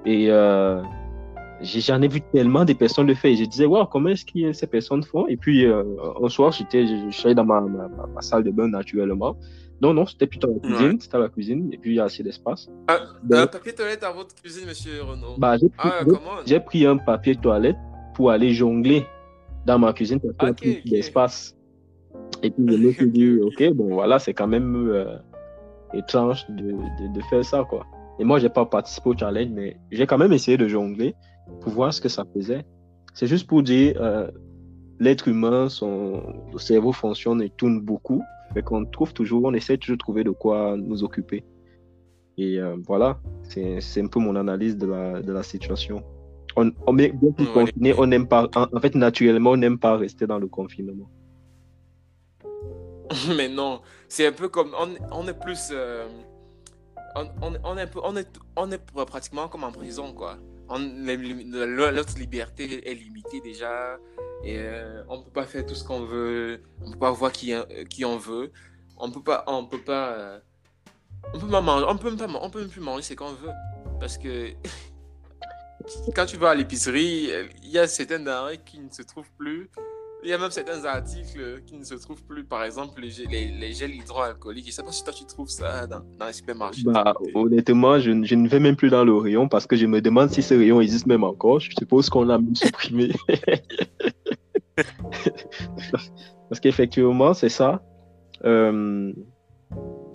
Et 0.05 0.27
euh, 0.29 0.81
j'en 1.61 2.01
ai 2.01 2.07
vu 2.07 2.21
tellement 2.33 2.65
de 2.65 2.73
personnes 2.73 3.07
le 3.07 3.15
faire. 3.15 3.31
Et 3.31 3.35
je 3.35 3.45
disais, 3.45 3.65
wow, 3.65 3.85
comment 3.85 4.09
est-ce 4.09 4.25
que 4.25 4.53
ces 4.53 4.67
personnes 4.67 5.03
font? 5.03 5.27
Et 5.27 5.37
puis, 5.37 5.65
euh, 5.65 5.83
un 6.21 6.29
soir, 6.29 6.51
j'étais, 6.51 6.85
je 6.85 7.11
suis 7.11 7.25
allé 7.25 7.35
dans 7.35 7.45
ma, 7.45 7.61
ma, 7.61 7.87
ma, 7.87 8.21
salle 8.21 8.43
de 8.43 8.51
bain 8.51 8.67
naturellement. 8.67 9.37
Non, 9.81 9.93
non, 9.93 10.05
c'était 10.05 10.27
plutôt 10.27 10.47
la 10.47 10.59
cuisine. 10.59 10.99
C'était 10.99 11.17
la 11.17 11.29
cuisine. 11.29 11.69
Et 11.73 11.77
puis, 11.77 11.91
il 11.91 11.95
y 11.95 11.99
a 11.99 12.03
assez 12.03 12.21
d'espace. 12.21 12.69
Ah, 12.87 12.99
un 13.31 13.47
papier 13.47 13.73
toilette 13.73 14.03
à 14.03 14.11
votre 14.11 14.35
cuisine, 14.35 14.67
monsieur 14.67 15.01
Renaud 15.01 15.37
bah, 15.37 15.57
J'ai 15.57 15.69
pris, 15.69 15.89
ah, 15.89 16.59
pris, 16.59 16.85
un 16.85 16.97
papier 16.97 17.35
toilette 17.35 17.77
pour 18.13 18.29
aller 18.29 18.53
jongler 18.53 19.05
dans 19.65 19.79
ma 19.79 19.93
cuisine 19.93 20.19
parce 20.19 20.55
qu'il 20.55 20.67
y 20.67 20.71
a 20.71 20.81
plus 20.81 20.89
d'espace. 20.89 21.55
Et 22.43 22.51
puis 22.51 22.65
je 22.67 22.77
me 22.77 22.91
suis 22.91 23.10
dit, 23.12 23.39
ok, 23.39 23.74
bon 23.74 23.93
voilà, 23.93 24.19
c'est 24.19 24.33
quand 24.33 24.48
même 24.48 24.75
euh, 24.75 25.17
étrange 25.93 26.45
de, 26.50 26.71
de, 26.71 27.13
de, 27.13 27.21
faire 27.29 27.43
ça, 27.45 27.65
quoi. 27.69 27.86
Et 28.19 28.24
moi, 28.24 28.39
j'ai 28.39 28.50
pas 28.50 28.65
participé 28.65 29.10
au 29.10 29.17
challenge, 29.17 29.50
mais 29.51 29.77
j'ai 29.91 30.05
quand 30.05 30.17
même 30.17 30.33
essayé 30.33 30.57
de 30.57 30.67
jongler 30.67 31.15
pour 31.62 31.71
voir 31.71 31.93
ce 31.93 32.01
que 32.01 32.10
ça 32.10 32.25
faisait. 32.33 32.63
C'est 33.13 33.27
juste 33.27 33.48
pour 33.48 33.63
dire, 33.63 33.95
euh, 34.00 34.29
l'être 35.00 35.27
humain, 35.27 35.69
son 35.69 36.21
le 36.51 36.60
cerveau 36.60 36.91
fonctionne 36.91 37.41
et 37.41 37.50
tourne 37.50 37.81
beaucoup. 37.81 38.21
Fait 38.53 38.62
qu'on 38.62 38.86
trouve 38.86 39.13
toujours, 39.13 39.43
on 39.45 39.53
essaie 39.53 39.77
toujours 39.77 39.98
de 39.98 40.00
trouver 40.00 40.24
de 40.24 40.31
quoi 40.31 40.75
nous 40.77 41.03
occuper. 41.03 41.43
Et 42.38 42.60
euh, 42.60 42.75
voilà, 42.88 43.19
c'est 43.43 44.01
un 44.01 44.07
peu 44.07 44.19
mon 44.19 44.36
analyse 44.36 44.77
de 44.77 44.88
la, 44.88 45.21
de 45.21 45.31
la 45.31 45.43
situation. 45.43 46.03
On, 46.55 46.71
on 46.86 46.93
bien 46.93 47.10
plus 47.36 47.45
confiné, 47.48 47.93
on 47.98 48.07
n'aime 48.07 48.27
pas, 48.27 48.50
en, 48.55 48.67
en 48.74 48.79
fait, 48.79 48.95
naturellement, 48.95 49.51
on 49.51 49.57
n'aime 49.57 49.79
pas 49.79 49.98
rester 49.98 50.27
dans 50.27 50.39
le 50.39 50.48
confinement. 50.48 51.10
Mais 53.35 53.47
non, 53.47 53.81
c'est 54.07 54.27
un 54.27 54.31
peu 54.31 54.49
comme. 54.49 54.75
On, 55.11 55.27
est 55.27 55.33
plus. 55.33 55.69
Euh, 55.71 56.07
on, 57.15 57.25
on, 57.41 57.53
on, 57.63 57.77
est 57.77 57.89
on, 58.03 58.15
est, 58.15 58.39
on 58.55 58.71
est 58.71 59.05
pratiquement 59.05 59.47
comme 59.47 59.63
en 59.63 59.71
prison, 59.71 60.13
quoi. 60.13 60.37
Notre 60.69 62.17
liberté 62.17 62.89
est 62.89 62.93
limitée 62.93 63.41
déjà. 63.41 63.97
Et 64.43 64.57
euh, 64.57 65.03
on 65.09 65.21
peut 65.21 65.31
pas 65.31 65.45
faire 65.45 65.65
tout 65.65 65.75
ce 65.75 65.83
qu'on 65.83 66.01
veut. 66.01 66.61
On 66.81 66.91
peut 66.91 66.99
pas 66.99 67.11
voir 67.11 67.31
qui, 67.31 67.53
qui 67.89 68.05
on 68.05 68.17
veut. 68.17 68.51
On 68.97 69.11
peut 69.11 69.23
pas. 69.23 69.43
On 69.47 69.65
peut 69.65 69.81
pas. 69.81 70.13
Euh, 70.13 70.39
on 71.33 71.39
peut 71.39 71.49
pas 71.49 71.61
manger. 71.61 71.85
On 71.87 71.97
peut, 71.97 72.15
pas, 72.15 72.27
on 72.41 72.49
peut 72.49 72.67
plus 72.67 72.81
manger 72.81 73.03
ce 73.03 73.13
qu'on 73.13 73.33
veut. 73.33 73.51
Parce 73.99 74.17
que. 74.17 74.53
quand 76.15 76.25
tu 76.25 76.37
vas 76.37 76.51
à 76.51 76.55
l'épicerie, 76.55 77.29
il 77.63 77.69
y 77.69 77.77
a 77.77 77.87
certaines 77.87 78.23
denrées 78.23 78.59
qui 78.63 78.79
ne 78.79 78.89
se 78.89 79.01
trouvent 79.01 79.31
plus. 79.37 79.69
Il 80.23 80.29
y 80.29 80.33
a 80.33 80.37
même 80.37 80.51
certains 80.51 80.85
articles 80.85 81.63
qui 81.65 81.75
ne 81.77 81.83
se 81.83 81.95
trouvent 81.95 82.23
plus, 82.23 82.43
par 82.43 82.63
exemple 82.63 83.01
les, 83.01 83.09
gels 83.73 83.95
hydroalcooliques. 83.95 84.65
Je 84.65 84.69
ne 84.69 84.73
sais 84.73 84.83
pas 84.83 84.91
si 84.91 85.03
toi 85.03 85.13
tu 85.13 85.25
trouves 85.25 85.49
ça 85.49 85.87
dans, 85.87 86.03
les 86.25 86.33
supermarchés. 86.33 86.83
Bah, 86.85 87.15
honnêtement, 87.33 87.99
je, 87.99 88.11
je, 88.23 88.35
ne 88.35 88.47
vais 88.47 88.59
même 88.59 88.75
plus 88.75 88.91
dans 88.91 89.03
le 89.03 89.15
rayon 89.15 89.47
parce 89.47 89.65
que 89.65 89.75
je 89.75 89.87
me 89.87 89.99
demande 89.99 90.29
si 90.29 90.43
ce 90.43 90.53
rayon 90.53 90.79
existe 90.79 91.07
même 91.07 91.23
encore. 91.23 91.59
Je 91.59 91.71
suppose 91.71 92.09
qu'on 92.09 92.23
l'a 92.23 92.39
supprimé. 92.53 93.11
parce 96.49 96.59
qu'effectivement, 96.61 97.33
c'est 97.33 97.49
ça. 97.49 97.81
Euh, 98.45 99.11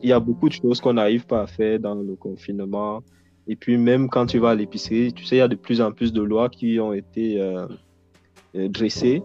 il 0.02 0.08
y 0.08 0.12
a 0.12 0.20
beaucoup 0.20 0.48
de 0.48 0.54
choses 0.54 0.80
qu'on 0.80 0.92
n'arrive 0.92 1.26
pas 1.26 1.42
à 1.42 1.46
faire 1.48 1.80
dans 1.80 1.96
le 1.96 2.14
confinement. 2.14 3.02
Et 3.48 3.56
puis 3.56 3.76
même 3.76 4.08
quand 4.08 4.26
tu 4.26 4.38
vas 4.38 4.50
à 4.50 4.54
l'épicerie, 4.54 5.12
tu 5.12 5.24
sais, 5.24 5.36
il 5.36 5.38
y 5.38 5.42
a 5.42 5.48
de 5.48 5.56
plus 5.56 5.80
en 5.80 5.90
plus 5.90 6.12
de 6.12 6.22
lois 6.22 6.48
qui 6.48 6.78
ont 6.78 6.92
été 6.92 7.40
euh, 7.40 7.66
dressées 8.54 9.20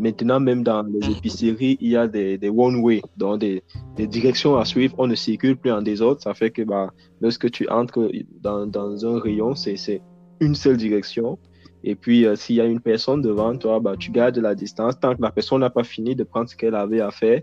Maintenant, 0.00 0.40
même 0.40 0.62
dans 0.62 0.82
les 0.82 1.10
épiceries, 1.16 1.78
il 1.80 1.90
y 1.90 1.96
a 1.96 2.06
des, 2.06 2.38
des 2.38 2.48
one-way, 2.48 3.02
donc 3.16 3.40
des, 3.40 3.62
des, 3.96 4.06
directions 4.06 4.56
à 4.56 4.64
suivre. 4.64 4.94
On 4.98 5.06
ne 5.06 5.14
circule 5.14 5.56
plus 5.56 5.72
en 5.72 5.82
désordre. 5.82 6.20
Ça 6.20 6.34
fait 6.34 6.50
que 6.50 6.62
bah, 6.62 6.92
lorsque 7.20 7.50
tu 7.50 7.68
entres 7.68 8.10
dans, 8.40 8.66
dans 8.66 9.06
un 9.06 9.18
rayon, 9.20 9.54
c'est 9.54 10.02
une 10.40 10.54
seule 10.54 10.76
direction. 10.76 11.38
Et 11.84 11.94
puis, 11.94 12.26
euh, 12.26 12.34
s'il 12.34 12.56
y 12.56 12.60
a 12.60 12.64
une 12.64 12.80
personne 12.80 13.22
devant 13.22 13.56
toi, 13.56 13.78
bah, 13.80 13.94
tu 13.98 14.10
gardes 14.10 14.38
la 14.38 14.54
distance. 14.54 14.98
Tant 14.98 15.14
que 15.14 15.22
la 15.22 15.30
personne 15.30 15.60
n'a 15.60 15.70
pas 15.70 15.84
fini 15.84 16.16
de 16.16 16.24
prendre 16.24 16.48
ce 16.48 16.56
qu'elle 16.56 16.74
avait 16.74 17.00
à 17.00 17.10
faire, 17.10 17.42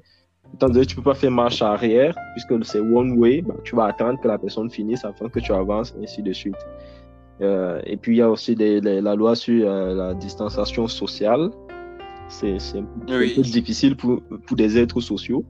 étant 0.54 0.68
donné 0.68 0.86
que 0.86 0.92
tu 0.92 0.98
ne 0.98 1.02
peux 1.02 1.12
pas 1.12 1.16
faire 1.16 1.32
marche 1.32 1.62
arrière, 1.62 2.14
puisque 2.34 2.66
c'est 2.66 2.80
one-way, 2.80 3.42
bah, 3.42 3.56
tu 3.64 3.76
vas 3.76 3.86
attendre 3.86 4.20
que 4.20 4.28
la 4.28 4.38
personne 4.38 4.70
finisse 4.70 5.06
afin 5.06 5.30
que 5.30 5.40
tu 5.40 5.54
avances, 5.54 5.96
et 5.98 6.04
ainsi 6.04 6.22
de 6.22 6.34
suite. 6.34 6.58
Euh, 7.42 7.82
et 7.86 7.96
puis, 7.96 8.16
il 8.16 8.20
y 8.20 8.22
a 8.22 8.30
aussi 8.30 8.54
des, 8.54 8.82
la 8.82 9.16
loi 9.16 9.36
sur 9.36 9.66
euh, 9.66 9.94
la 9.94 10.14
distanciation 10.14 10.88
sociale 10.88 11.50
c'est 12.28 12.58
un, 12.78 12.84
peu 13.08 13.42
difficile 13.42 13.96
pour, 13.96 14.22
pour 14.46 14.58
des 14.58 14.78
êtres 14.78 15.02
sociaux, 15.02 15.46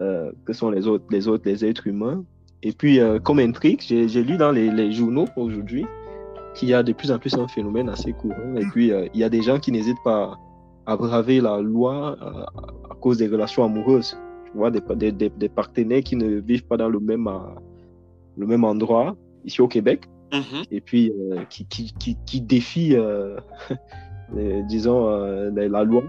euh, 0.00 0.30
que 0.44 0.52
sont 0.52 0.70
les 0.70 0.86
autres, 0.86 1.04
les 1.10 1.26
autres, 1.26 1.44
les 1.46 1.64
êtres 1.64 1.86
humains. 1.86 2.22
Et 2.62 2.72
puis, 2.72 3.00
euh, 3.00 3.18
comme 3.18 3.38
intrigue, 3.38 3.80
j'ai 3.80 4.22
lu 4.22 4.36
dans 4.36 4.52
les, 4.52 4.70
les 4.70 4.92
journaux 4.92 5.26
aujourd'hui 5.36 5.86
qu'il 6.54 6.68
y 6.68 6.74
a 6.74 6.82
de 6.82 6.92
plus 6.92 7.10
en 7.10 7.18
plus 7.18 7.34
un 7.34 7.48
phénomène 7.48 7.88
assez 7.88 8.12
courant. 8.12 8.56
Et 8.56 8.66
puis, 8.66 8.92
euh, 8.92 9.06
il 9.14 9.20
y 9.20 9.24
a 9.24 9.30
des 9.30 9.42
gens 9.42 9.58
qui 9.58 9.72
n'hésitent 9.72 10.02
pas 10.04 10.38
à 10.84 10.96
braver 10.96 11.40
la 11.40 11.60
loi 11.60 12.16
à, 12.20 12.94
cause 13.00 13.18
des 13.18 13.26
relations 13.26 13.64
amoureuses. 13.64 14.18
Tu 14.46 14.58
vois, 14.58 14.70
des, 14.70 15.12
des, 15.12 15.30
des, 15.30 15.48
partenaires 15.48 16.02
qui 16.02 16.16
ne 16.16 16.40
vivent 16.40 16.66
pas 16.66 16.76
dans 16.76 16.88
le 16.88 17.00
même, 17.00 17.28
le 18.36 18.46
même 18.46 18.64
endroit, 18.64 19.16
ici 19.44 19.60
au 19.60 19.68
Québec, 19.68 20.08
mm-hmm. 20.32 20.66
et 20.70 20.80
puis 20.80 21.12
qui, 21.50 21.66
qui, 21.66 21.92
qui, 21.98 22.16
qui 22.24 22.40
défient 22.40 22.96
disons, 24.34 25.08
euh, 25.08 25.50
la 25.54 25.84
loi 25.84 26.02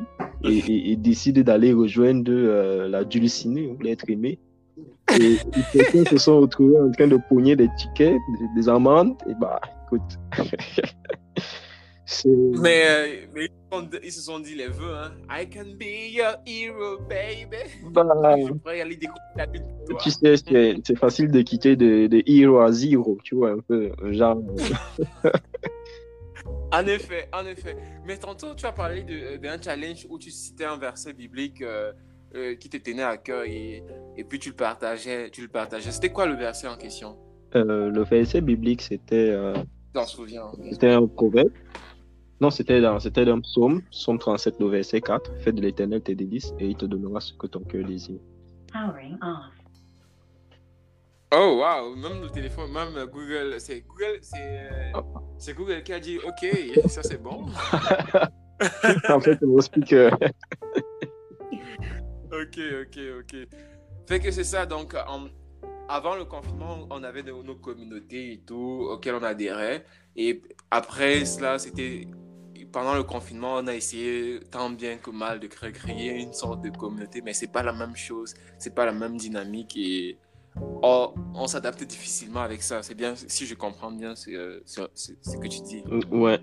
et, 0.44 0.92
et, 0.92 0.96
décide 0.96 1.44
d'aller 1.44 1.74
rejoindre 1.74 2.32
euh, 2.32 2.88
la 2.88 3.04
dulcinée 3.04 3.68
ou 3.68 3.78
l'être 3.82 4.10
aimé. 4.10 4.40
Et, 5.20 5.38
certains 5.72 6.06
se 6.06 6.18
sont 6.18 6.40
retrouvés 6.42 6.80
en 6.80 6.92
train 6.92 7.08
de 7.08 7.18
pogner 7.30 7.56
des 7.56 7.70
tickets, 7.78 8.18
des, 8.56 8.70
amendes, 8.70 9.16
et 9.28 9.34
bah, 9.40 9.60
écoute. 9.86 10.02
mais, 12.62 12.84
euh, 12.88 13.26
mais 13.34 13.50
ils, 14.04 14.12
se 14.12 14.22
sont 14.22 14.40
dit 14.40 14.56
les 14.56 14.68
vœux, 14.68 14.96
hein. 14.96 15.12
I 15.30 15.48
can 15.50 15.76
be 15.80 16.12
your 16.12 16.36
hero, 16.46 17.00
baby. 17.10 17.58
Bah, 17.92 18.06
tu 20.02 20.12
sais, 20.12 20.36
c'est 20.38 20.98
facile 20.98 21.32
de 21.32 21.42
quitter 21.42 21.76
de, 21.76 22.08
de 22.08 22.24
hero 22.26 22.60
à 22.60 22.72
zero, 22.72 23.18
tu 23.24 23.36
vois, 23.36 23.52
un 23.52 23.60
peu, 23.60 23.92
genre. 24.12 24.42
En 26.74 26.86
effet, 26.86 27.30
en 27.34 27.46
effet. 27.46 27.78
Mais 28.06 28.18
tantôt, 28.18 28.54
tu 28.56 28.66
as 28.66 28.72
parlé 28.72 29.06
euh, 29.10 29.38
d'un 29.38 29.62
challenge 29.62 30.06
où 30.10 30.20
tu 30.20 30.32
citais 30.32 30.66
un 30.66 30.78
verset 30.78 31.14
biblique 31.14 31.62
euh, 31.62 31.94
euh, 32.36 32.56
qui 32.56 32.70
te 32.70 32.78
tenait 32.78 33.04
à 33.04 33.18
cœur 33.18 33.44
et, 33.44 33.84
et, 34.18 34.24
puis 34.24 34.38
tu 34.38 34.50
le 34.50 34.56
partageais. 34.56 35.30
Tu 35.32 35.42
le 35.42 35.48
partageais. 35.48 35.92
C'était 35.92 36.12
quoi 36.12 36.26
le 36.26 36.36
verset 36.36 36.68
en 36.68 36.78
question? 36.78 37.18
Le 37.54 38.04
verset 38.04 38.42
biblique, 38.42 38.82
c'était. 38.82 39.34
T'en 39.94 40.06
souviens 40.06 40.52
C'était 40.70 40.92
un 40.92 41.08
proverbe. 41.08 41.52
Non, 42.40 42.52
c'était 42.52 42.82
dans, 42.82 43.00
c'était 43.00 43.28
un 43.28 43.40
psaume, 43.40 43.82
psaume 43.90 44.20
37, 44.20 44.60
le 44.60 44.68
verset 44.68 45.02
4. 45.02 45.38
Fais 45.40 45.52
de 45.52 45.62
l'éternel 45.62 46.02
tes 46.02 46.14
délices 46.14 46.54
et 46.60 46.68
il 46.68 46.76
te 46.76 46.86
donnera 46.86 47.20
ce 47.20 47.34
que 47.34 47.48
ton 47.48 47.62
cœur 47.62 47.84
désire. 47.84 48.20
Powering 48.72 49.18
off. 49.24 49.57
Oh 51.34 51.60
wow, 51.62 51.94
même 51.96 52.22
le 52.22 52.30
téléphone, 52.30 52.72
même 52.72 53.06
Google, 53.08 53.56
c'est 53.60 53.82
Google, 53.82 54.20
c'est 54.22 54.70
oh. 54.96 55.04
c'est 55.38 55.54
Google 55.54 55.84
qui 55.84 55.92
a 55.92 56.00
dit 56.00 56.20
OK, 56.20 56.46
ça 56.88 57.04
c'est 57.04 57.22
bon. 57.22 57.48
en 59.10 59.20
fait, 59.20 59.38
c'est 59.40 59.46
mon 59.46 59.60
speaker. 59.60 60.18
ok, 62.32 62.60
ok, 62.82 63.00
ok. 63.20 63.36
Fait 64.08 64.20
que 64.22 64.32
c'est 64.32 64.46
ça, 64.46 64.66
donc 64.66 64.96
avant 65.90 66.16
le 66.16 66.24
confinement, 66.24 66.88
on 66.90 67.04
avait 67.04 67.24
nos 67.24 67.56
communautés 67.56 68.34
et 68.34 68.40
tout 68.40 68.88
auxquelles 68.90 69.16
on 69.16 69.24
adhérait. 69.24 69.84
Et 70.16 70.42
après 70.72 71.26
cela, 71.26 71.60
c'était 71.60 72.08
pendant 72.72 72.96
le 72.96 73.04
confinement, 73.04 73.56
on 73.56 73.68
a 73.68 73.76
essayé 73.76 74.40
tant 74.52 74.70
bien 74.70 74.98
que 74.98 75.12
mal 75.12 75.40
de 75.40 75.48
créer, 75.48 75.72
créer 75.72 76.22
une 76.22 76.34
sorte 76.34 76.62
de 76.62 76.70
communauté, 76.70 77.22
mais 77.22 77.34
c'est 77.34 77.52
pas 77.52 77.64
la 77.64 77.74
même 77.74 77.96
chose, 77.96 78.34
c'est 78.58 78.74
pas 78.76 78.86
la 78.86 78.92
même 78.92 79.18
dynamique 79.18 79.76
et 79.78 80.18
oh, 80.62 81.14
on 81.34 81.48
s'adapte 81.48 81.84
difficilement 81.84 82.42
avec 82.42 82.62
ça. 82.62 82.84
C'est 82.84 82.96
bien, 82.96 83.16
si 83.16 83.46
je 83.46 83.56
comprends 83.56 83.92
bien 83.92 84.16
ce, 84.16 84.62
ce 84.66 85.38
que 85.38 85.48
tu 85.48 85.62
dis. 85.62 85.84
Ouais. 86.12 86.40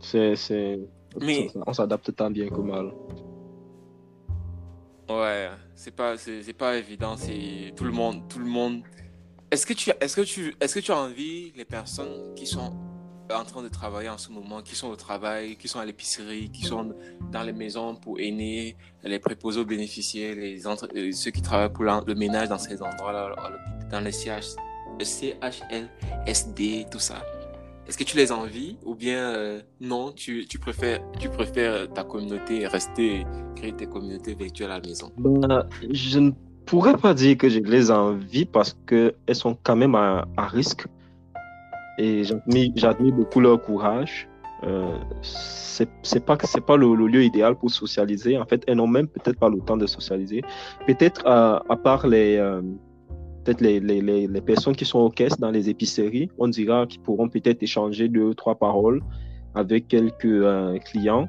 C'est. 0.00 0.80
Mais... 1.20 1.50
On 1.66 1.72
s'adapte 1.72 2.14
tant 2.14 2.30
bien 2.30 2.48
que 2.48 2.60
mal. 2.60 2.92
Ouais, 5.08 5.50
c'est 5.74 5.94
pas, 5.94 6.16
c'est 6.16 6.52
pas 6.52 6.76
évident. 6.76 7.16
C'est 7.16 7.72
tout 7.76 7.84
le 7.84 7.92
monde, 7.92 8.28
tout 8.28 8.38
le 8.38 8.46
monde. 8.46 8.82
Est-ce 9.50 9.66
que 9.66 9.74
tu, 9.74 9.90
est-ce 10.00 10.16
que 10.16 10.22
tu, 10.22 10.54
est-ce 10.60 10.74
que 10.74 10.80
tu 10.80 10.92
as 10.92 10.98
envie 10.98 11.52
les 11.54 11.66
personnes 11.66 12.34
qui 12.34 12.46
sont 12.46 12.72
en 13.34 13.44
train 13.44 13.62
de 13.62 13.68
travailler 13.68 14.08
en 14.08 14.18
ce 14.18 14.30
moment, 14.30 14.62
qui 14.62 14.74
sont 14.74 14.88
au 14.88 14.96
travail, 14.96 15.56
qui 15.56 15.68
sont 15.68 15.78
à 15.78 15.84
l'épicerie, 15.84 16.50
qui 16.50 16.64
sont 16.64 16.94
dans 17.30 17.42
les 17.42 17.52
maisons 17.52 17.94
pour 17.94 18.18
aînés, 18.20 18.76
les 19.02 19.18
préposés 19.18 19.60
aux 19.60 19.64
bénéficiaires, 19.64 20.34
les. 20.36 20.66
Euh, 20.66 21.12
ceux 21.12 21.30
qui 21.30 21.42
travaillent 21.42 21.72
pour 21.72 21.84
le 21.84 22.14
ménage 22.14 22.48
dans 22.48 22.58
ces 22.58 22.82
endroits-là, 22.82 23.34
dans 23.90 24.00
les 24.00 24.12
CH... 24.12 24.56
CHLSD, 25.00 26.86
tout 26.90 26.98
ça. 26.98 27.22
Est-ce 27.86 27.98
que 27.98 28.04
tu 28.04 28.16
les 28.16 28.30
envies 28.30 28.76
ou 28.84 28.94
bien 28.94 29.18
euh, 29.18 29.60
non, 29.80 30.12
tu, 30.12 30.46
préfères, 30.60 31.00
tu 31.18 31.28
préfères 31.28 31.92
ta 31.92 32.04
communauté 32.04 32.66
rester, 32.66 33.26
créer 33.56 33.72
tes 33.72 33.86
communautés 33.86 34.34
virtuelles 34.34 34.70
à 34.70 34.78
la 34.78 34.86
maison? 34.86 35.10
Ben, 35.18 35.66
Je 35.90 36.20
ne 36.20 36.30
pourrais 36.64 36.96
pas 36.96 37.14
dire 37.14 37.36
que 37.36 37.48
je 37.48 37.58
les 37.58 37.90
envie 37.90 38.44
parce 38.44 38.76
qu'elles 38.86 39.14
sont 39.32 39.56
quand 39.62 39.76
même 39.76 39.94
à 39.94 40.46
risque. 40.46 40.86
Et 41.98 42.24
j'admire 42.24 43.14
beaucoup 43.14 43.40
leur 43.40 43.60
courage. 43.60 44.28
Euh, 44.64 44.96
c'est 45.22 46.24
pas 46.24 46.38
c'est 46.44 46.64
pas 46.64 46.76
le, 46.76 46.94
lieu 46.94 47.24
idéal 47.24 47.56
pour 47.56 47.70
socialiser. 47.70 48.38
En 48.38 48.46
fait, 48.46 48.62
elles 48.66 48.76
n'ont 48.76 48.86
même 48.86 49.08
peut-être 49.08 49.38
pas 49.38 49.48
le 49.48 49.58
temps 49.60 49.76
de 49.76 49.86
socialiser. 49.86 50.42
Peut-être 50.86 51.26
à, 51.26 51.62
à 51.68 51.76
part 51.76 52.06
les 52.06 52.36
euh, 52.36 52.62
peut-être 53.44 53.60
les, 53.60 53.80
les, 53.80 54.00
les, 54.00 54.40
personnes 54.40 54.76
qui 54.76 54.84
sont 54.84 55.00
aux 55.00 55.10
caisses 55.10 55.38
dans 55.38 55.50
les 55.50 55.68
épiceries, 55.68 56.30
on 56.38 56.48
dira 56.48 56.86
qu'ils 56.86 57.00
pourront 57.00 57.28
peut-être 57.28 57.62
échanger 57.62 58.08
deux 58.08 58.22
ou 58.22 58.34
trois 58.34 58.54
paroles 58.54 59.02
avec 59.54 59.88
quelques 59.88 60.24
euh, 60.24 60.78
clients 60.78 61.28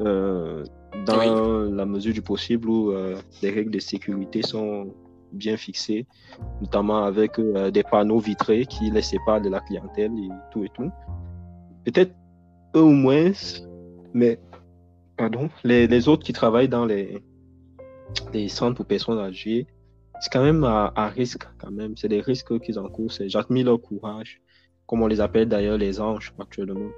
euh, 0.00 0.64
dans 1.06 1.70
la 1.70 1.86
mesure 1.86 2.12
du 2.12 2.22
possible 2.22 2.68
où 2.68 2.90
euh, 2.90 3.16
les 3.42 3.50
règles 3.50 3.70
de 3.70 3.78
sécurité 3.78 4.42
sont 4.42 4.88
bien 5.32 5.56
fixées, 5.56 6.06
notamment 6.60 7.04
avec 7.04 7.40
des 7.40 7.82
panneaux 7.82 8.18
vitrés 8.18 8.66
qui 8.66 8.90
les 8.90 9.02
séparent 9.02 9.40
de 9.40 9.48
la 9.48 9.60
clientèle 9.60 10.12
et 10.12 10.28
tout 10.50 10.64
et 10.64 10.70
tout. 10.74 10.90
Peut-être 11.84 12.12
eux 12.76 12.82
ou 12.82 12.92
moins, 12.92 13.32
mais 14.12 14.38
pardon, 15.16 15.50
les, 15.64 16.08
autres 16.08 16.24
qui 16.24 16.32
travaillent 16.32 16.68
dans 16.68 16.86
les, 16.86 17.22
centres 18.48 18.76
pour 18.76 18.86
personnes 18.86 19.18
âgées, 19.18 19.66
c'est 20.20 20.32
quand 20.32 20.42
même 20.42 20.64
à, 20.64 21.08
risque, 21.08 21.46
quand 21.58 21.70
même. 21.70 21.96
C'est 21.96 22.08
des 22.08 22.20
risques 22.20 22.58
qu'ils 22.60 22.78
encourent. 22.78 23.12
J'admire 23.26 23.66
leur 23.66 23.80
courage, 23.80 24.40
comme 24.86 25.02
on 25.02 25.06
les 25.06 25.20
appelle 25.20 25.48
d'ailleurs 25.48 25.78
les 25.78 26.00
anges 26.00 26.34
actuellement. 26.38 26.90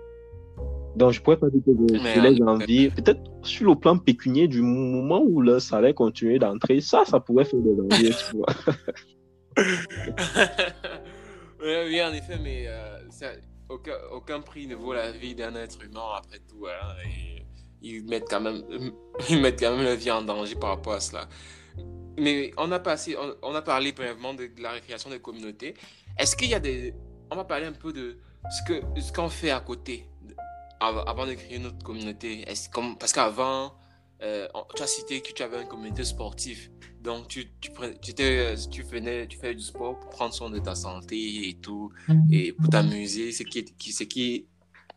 Donc, 0.96 1.12
je 1.12 1.20
pourrais 1.20 1.36
pas 1.36 1.50
dire 1.50 1.62
que 1.64 1.72
je, 1.72 2.20
les 2.20 2.42
envie. 2.42 2.90
Peut-être 2.90 3.20
sur 3.42 3.68
le 3.68 3.76
plan 3.76 3.98
pécunier, 3.98 4.48
du 4.48 4.62
moment 4.62 5.22
où 5.22 5.40
le 5.40 5.60
salaire 5.60 5.94
continue 5.94 6.38
d'entrer, 6.38 6.80
ça, 6.80 7.04
ça 7.04 7.20
pourrait 7.20 7.44
faire 7.44 7.60
des 7.60 7.80
envies, 7.80 8.10
tu 8.10 8.36
vois. 8.36 8.48
oui, 11.62 12.02
en 12.02 12.12
effet, 12.12 12.38
mais 12.42 12.64
euh, 12.66 12.98
aucun, 13.68 13.94
aucun, 14.12 14.40
prix 14.40 14.66
ne 14.66 14.74
vaut 14.74 14.92
la 14.92 15.12
vie 15.12 15.34
d'un 15.34 15.54
être 15.54 15.82
humain 15.82 16.14
après 16.16 16.40
tout. 16.48 16.66
Hein, 16.66 16.94
et 17.04 17.46
ils 17.82 18.04
mettent 18.04 18.28
quand 18.28 18.40
même, 18.40 18.62
ils 19.30 19.40
mettent 19.40 19.60
quand 19.60 19.76
même 19.76 19.84
la 19.84 19.96
vie 19.96 20.10
en 20.10 20.22
danger 20.22 20.56
par 20.56 20.70
rapport 20.70 20.94
à 20.94 21.00
cela 21.00 21.28
mais 22.20 22.52
on 22.56 22.70
a, 22.70 22.78
passé, 22.78 23.16
on, 23.42 23.54
a 23.54 23.62
parlé 23.62 23.92
brièvement 23.92 24.34
de, 24.34 24.50
la 24.58 24.72
récréation 24.72 25.10
des 25.10 25.20
communautés. 25.20 25.74
Est-ce 26.18 26.36
qu'il 26.36 26.50
y 26.50 26.54
a 26.54 26.60
des. 26.60 26.94
On 27.30 27.36
va 27.36 27.44
parler 27.44 27.66
un 27.66 27.72
peu 27.72 27.92
de 27.92 28.18
ce 28.50 28.72
qu'on 28.72 29.00
ce 29.00 29.12
qu'on 29.12 29.28
fait 29.28 29.50
à 29.50 29.60
côté 29.60 30.06
avant 30.80 31.26
de 31.26 31.34
créer 31.34 31.58
notre 31.58 31.82
communauté. 31.82 32.48
Est 32.50 32.70
comme, 32.70 32.96
parce 32.96 33.12
qu'avant, 33.12 33.72
euh, 34.22 34.48
tu 34.74 34.82
as 34.82 34.86
cité 34.86 35.20
que 35.20 35.32
tu 35.32 35.42
avais 35.42 35.62
une 35.62 35.68
communauté 35.68 36.04
sportive. 36.04 36.70
Donc, 37.00 37.28
tu, 37.28 37.52
tu, 37.60 37.70
tu, 38.02 38.14
tu, 38.70 38.82
venais, 38.82 39.26
tu 39.26 39.38
fais 39.38 39.54
du 39.54 39.62
sport 39.62 39.98
pour 39.98 40.10
prendre 40.10 40.34
soin 40.34 40.50
de 40.50 40.58
ta 40.58 40.74
santé 40.74 41.48
et 41.48 41.54
tout, 41.54 41.90
et 42.30 42.52
pour 42.52 42.68
t'amuser, 42.68 43.32
ce 43.32 43.42
qui, 43.42 43.64
qui, 43.64 43.92
ce 43.92 44.04
qui 44.04 44.46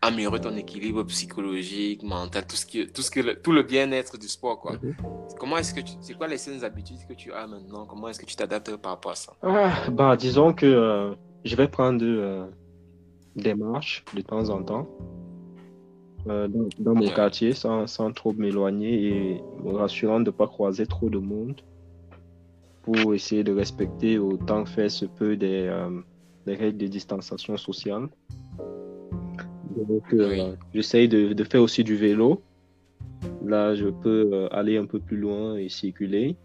améliorer 0.03 0.41
ton 0.41 0.55
équilibre 0.55 1.03
psychologique, 1.03 2.03
mental, 2.03 2.45
tout 2.45 2.55
ce 2.55 2.65
qui, 2.65 2.85
tout 2.87 3.01
ce 3.01 3.09
que, 3.09 3.33
tout 3.33 3.51
le 3.51 3.63
bien-être 3.63 4.17
du 4.17 4.27
sport, 4.27 4.59
quoi. 4.59 4.73
Mhm. 4.73 4.95
Comment 5.39 5.57
est-ce 5.57 5.73
que 5.73 5.81
c'est 6.01 6.13
quoi 6.15 6.27
les 6.27 6.37
saines 6.37 6.63
habitudes 6.63 7.05
que 7.07 7.13
tu 7.13 7.31
as 7.31 7.47
maintenant? 7.47 7.85
Comment 7.85 8.09
est-ce 8.09 8.19
que 8.19 8.25
tu 8.25 8.35
t'adaptes 8.35 8.75
par 8.77 8.93
rapport 8.93 9.11
à 9.11 9.15
ça? 9.15 9.33
Ah, 9.41 9.89
bah, 9.89 10.15
disons 10.17 10.53
que 10.53 10.65
euh, 10.65 11.15
je 11.45 11.55
vais 11.55 11.67
prendre 11.67 12.03
euh, 12.03 12.47
des 13.35 13.53
marches 13.53 14.03
de 14.13 14.21
temps 14.21 14.49
en 14.49 14.61
temps 14.61 14.87
euh, 16.27 16.47
dans, 16.79 16.95
mon 16.95 17.09
quartier 17.09 17.53
sans, 17.53 17.87
sans 17.87 18.11
trop 18.11 18.33
m'éloigner 18.33 19.07
et 19.07 19.41
me 19.63 19.73
rassurant 19.73 20.19
de 20.19 20.25
ne 20.25 20.31
pas 20.31 20.47
croiser 20.47 20.85
trop 20.85 21.09
de 21.09 21.17
monde 21.19 21.61
pour 22.81 23.13
essayer 23.13 23.43
de 23.43 23.53
respecter 23.53 24.17
autant 24.17 24.63
que 24.63 24.69
faire 24.69 24.91
se 24.91 25.05
peut 25.05 25.37
des, 25.37 25.71
des 26.45 26.55
règles 26.55 26.77
de 26.77 26.87
distanciation 26.87 27.57
sociale. 27.57 28.09
Donc, 29.75 30.13
euh, 30.13 30.55
j'essaye 30.73 31.07
de, 31.07 31.33
de, 31.33 31.43
faire 31.43 31.61
aussi 31.61 31.83
du 31.83 31.95
vélo. 31.95 32.41
Là, 33.43 33.75
je 33.75 33.87
peux 33.87 34.29
euh, 34.33 34.47
aller 34.51 34.77
un 34.77 34.85
peu 34.85 34.99
plus 34.99 35.17
loin 35.17 35.55
et 35.57 35.69
circuler. 35.69 36.35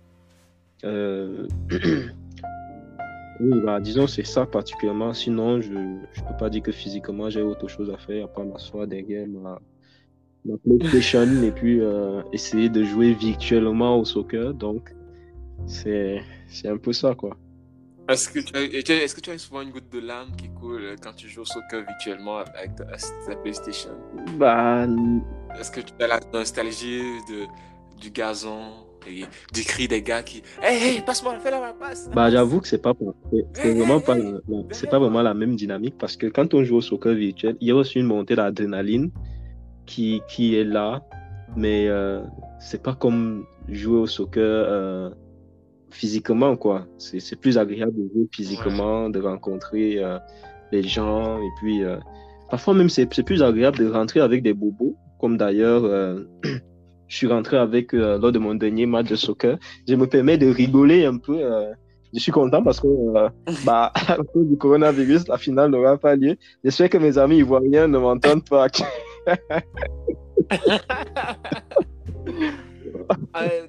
Euh, 0.84 1.46
oui, 3.40 3.60
bah, 3.64 3.80
disons, 3.80 4.06
c'est 4.06 4.26
ça 4.26 4.46
particulièrement. 4.46 5.12
Sinon, 5.14 5.60
je 5.60 5.72
ne 5.72 5.98
peux 6.28 6.36
pas 6.38 6.50
dire 6.50 6.62
que 6.62 6.72
physiquement, 6.72 7.30
j'ai 7.30 7.42
autre 7.42 7.68
chose 7.68 7.90
à 7.90 7.96
faire 7.96 8.24
à 8.24 8.28
part 8.28 8.44
m'asseoir 8.44 8.86
derrière 8.86 9.26
ma, 9.28 9.60
ma 10.44 10.56
PlayStation 10.58 11.26
et 11.42 11.52
puis 11.52 11.80
essayer 12.32 12.68
de 12.68 12.84
jouer 12.84 13.14
virtuellement 13.14 13.98
au 13.98 14.04
soccer. 14.04 14.54
Donc, 14.54 14.94
c'est 15.66 16.22
un 16.64 16.78
peu 16.78 16.92
ça, 16.92 17.14
quoi. 17.14 17.36
Est-ce 18.08 18.30
que, 18.30 18.38
tu 18.38 18.56
as, 18.56 19.02
est-ce 19.02 19.14
que 19.14 19.20
tu 19.20 19.30
as 19.30 19.36
souvent 19.36 19.60
une 19.60 19.70
goutte 19.70 19.92
de 19.92 19.98
larmes 19.98 20.34
qui 20.34 20.48
coule 20.48 20.82
euh, 20.82 20.96
quand 20.98 21.12
tu 21.12 21.28
joues 21.28 21.42
au 21.42 21.44
soccer 21.44 21.84
virtuellement 21.86 22.38
avec 22.38 22.74
ta, 22.74 22.86
PlayStation? 23.36 23.90
Bah. 24.38 24.86
Est-ce 25.60 25.70
que 25.70 25.80
tu 25.80 25.92
as 26.00 26.06
la 26.06 26.20
nostalgie 26.32 27.02
de, 27.28 27.44
du 28.00 28.10
gazon? 28.10 28.86
Et 29.10 29.24
du 29.52 29.62
cri 29.64 29.88
des 29.88 30.02
gars 30.02 30.22
qui 30.22 30.42
Hey, 30.62 30.96
hey, 30.96 31.00
passe-moi, 31.00 31.38
fais 31.40 31.50
la 31.50 31.74
passe 31.78 32.10
Bah, 32.14 32.30
j'avoue 32.30 32.60
que 32.60 32.68
c'est 32.68 32.82
pas, 32.82 32.94
c'est 33.54 33.74
vraiment 33.74 34.00
pas, 34.00 34.16
c'est 34.70 34.88
pas 34.90 34.98
vraiment 34.98 35.22
la 35.22 35.34
même 35.34 35.56
dynamique 35.56 35.96
parce 35.98 36.16
que 36.16 36.26
quand 36.26 36.54
on 36.54 36.64
joue 36.64 36.76
au 36.76 36.80
soccer 36.80 37.14
virtuel, 37.14 37.56
il 37.60 37.68
y 37.68 37.70
a 37.70 37.76
aussi 37.76 37.98
une 37.98 38.06
montée 38.06 38.36
d'adrénaline 38.36 39.10
qui, 39.86 40.22
qui 40.28 40.56
est 40.56 40.64
là, 40.64 41.02
mais 41.56 41.88
euh, 41.88 42.20
c'est 42.60 42.82
pas 42.82 42.94
comme 42.94 43.44
jouer 43.68 43.98
au 43.98 44.06
soccer. 44.06 44.42
Euh, 44.44 45.10
physiquement, 45.90 46.56
quoi. 46.56 46.86
C'est 46.98 47.36
plus 47.40 47.58
agréable 47.58 47.94
de 47.94 48.08
jouer 48.12 48.28
physiquement, 48.32 49.08
de 49.10 49.20
rencontrer 49.20 49.98
euh, 49.98 50.18
les 50.72 50.82
gens. 50.82 51.38
Et 51.38 51.48
puis, 51.58 51.82
euh, 51.82 51.96
parfois 52.50 52.74
même, 52.74 52.88
c'est 52.88 53.06
plus 53.06 53.42
agréable 53.42 53.78
de 53.78 53.88
rentrer 53.88 54.20
avec 54.20 54.42
des 54.42 54.52
bobos, 54.52 54.96
comme 55.20 55.36
d'ailleurs, 55.36 55.82
je 57.08 57.16
suis 57.16 57.26
rentré 57.26 57.56
avec 57.56 57.92
lors 57.92 58.32
de 58.32 58.38
mon 58.38 58.54
dernier 58.54 58.86
match 58.86 59.08
de 59.08 59.16
soccer. 59.16 59.58
Je 59.86 59.94
me 59.94 60.06
permets 60.06 60.38
de 60.38 60.46
rigoler 60.46 61.04
un 61.04 61.16
peu. 61.16 61.40
je 62.12 62.20
suis 62.20 62.32
content 62.32 62.62
parce 62.62 62.80
que, 62.80 62.86
bah, 63.64 63.92
à 64.08 64.16
cause 64.16 64.46
du 64.46 64.56
coronavirus, 64.56 65.26
la 65.28 65.38
finale 65.38 65.70
n'aura 65.70 65.96
pas 65.96 66.16
lieu. 66.16 66.36
J'espère 66.62 66.90
que 66.90 66.98
mes 66.98 67.18
amis 67.18 67.38
ivoiriens 67.38 67.88
ne 67.88 67.98
m'entendent 67.98 68.48
pas. 68.48 68.68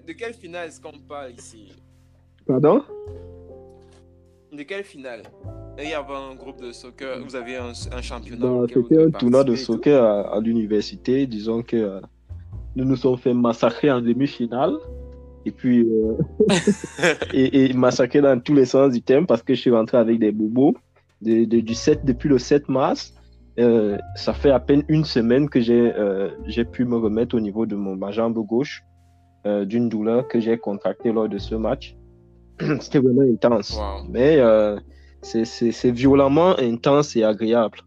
de 0.08 0.13
quelle 0.13 0.34
finale 0.34 0.67
est-ce 0.67 0.82
qu'on 0.82 0.97
parle 1.08 1.32
ici? 1.38 1.73
Pardon? 2.45 2.84
De 4.52 4.63
quelle 4.63 4.84
finale? 4.84 5.23
Il 5.78 5.89
y 5.89 5.93
avait 5.93 6.13
un 6.13 6.36
groupe 6.36 6.60
de 6.62 6.71
soccer, 6.71 7.23
vous 7.23 7.36
avez 7.36 7.56
un, 7.56 7.73
championnat 8.02 8.65
C'était 8.73 9.04
un 9.04 9.12
tournoi 9.12 9.43
de 9.43 9.56
soccer 9.56 10.04
à, 10.04 10.39
l'université. 10.39 11.28
Disons 11.28 11.62
que 11.62 11.78
euh, 11.78 12.02
nous 12.75 12.86
nous 12.86 12.95
sommes 12.95 13.17
fait 13.17 13.34
massacrer 13.34 13.91
en 13.91 14.01
demi-finale. 14.01 14.73
Et 15.45 15.51
puis, 15.51 15.88
euh, 15.88 16.17
et, 17.34 17.73
massacrer 17.73 18.21
dans 18.21 18.39
tous 18.39 18.53
les 18.53 18.65
sens 18.65 18.93
du 18.93 19.01
thème 19.01 19.25
parce 19.25 19.41
que 19.41 19.53
je 19.53 19.62
suis 19.62 19.71
rentré 19.71 19.97
avec 19.97 20.19
des 20.19 20.32
bobos 20.32 20.75
de, 21.21 21.45
du 21.45 21.73
7, 21.73 22.05
depuis 22.05 22.29
le 22.29 22.38
7 22.38 22.69
mars. 22.69 23.13
Euh, 23.58 23.97
ça 24.15 24.34
fait 24.34 24.51
à 24.51 24.60
peine 24.60 24.84
une 24.88 25.03
semaine 25.03 25.49
que 25.49 25.60
j'ai 25.60 25.91
j'ai 26.45 26.63
pu 26.63 26.86
me 26.86 26.95
remettre 26.97 27.36
au 27.36 27.39
niveau 27.39 27.65
de 27.65 27.75
mon, 27.75 27.95
ma 27.95 28.12
jambe 28.12 28.38
gauche 28.45 28.84
d'une 29.45 29.89
douleur 29.89 30.27
que 30.27 30.39
j'ai 30.39 30.58
contractée 30.58 31.12
lors 31.12 31.27
de 31.27 31.38
ce 31.38 31.55
match. 31.55 31.95
c'était 32.82 32.99
vraiment 32.99 33.21
intense. 33.21 33.77
Wow. 33.77 34.05
Mais 34.10 34.38
euh, 34.39 34.79
c'est 35.21 35.91
violemment 35.91 36.58
intense 36.60 37.15
et 37.15 37.23
agréable. 37.23 37.79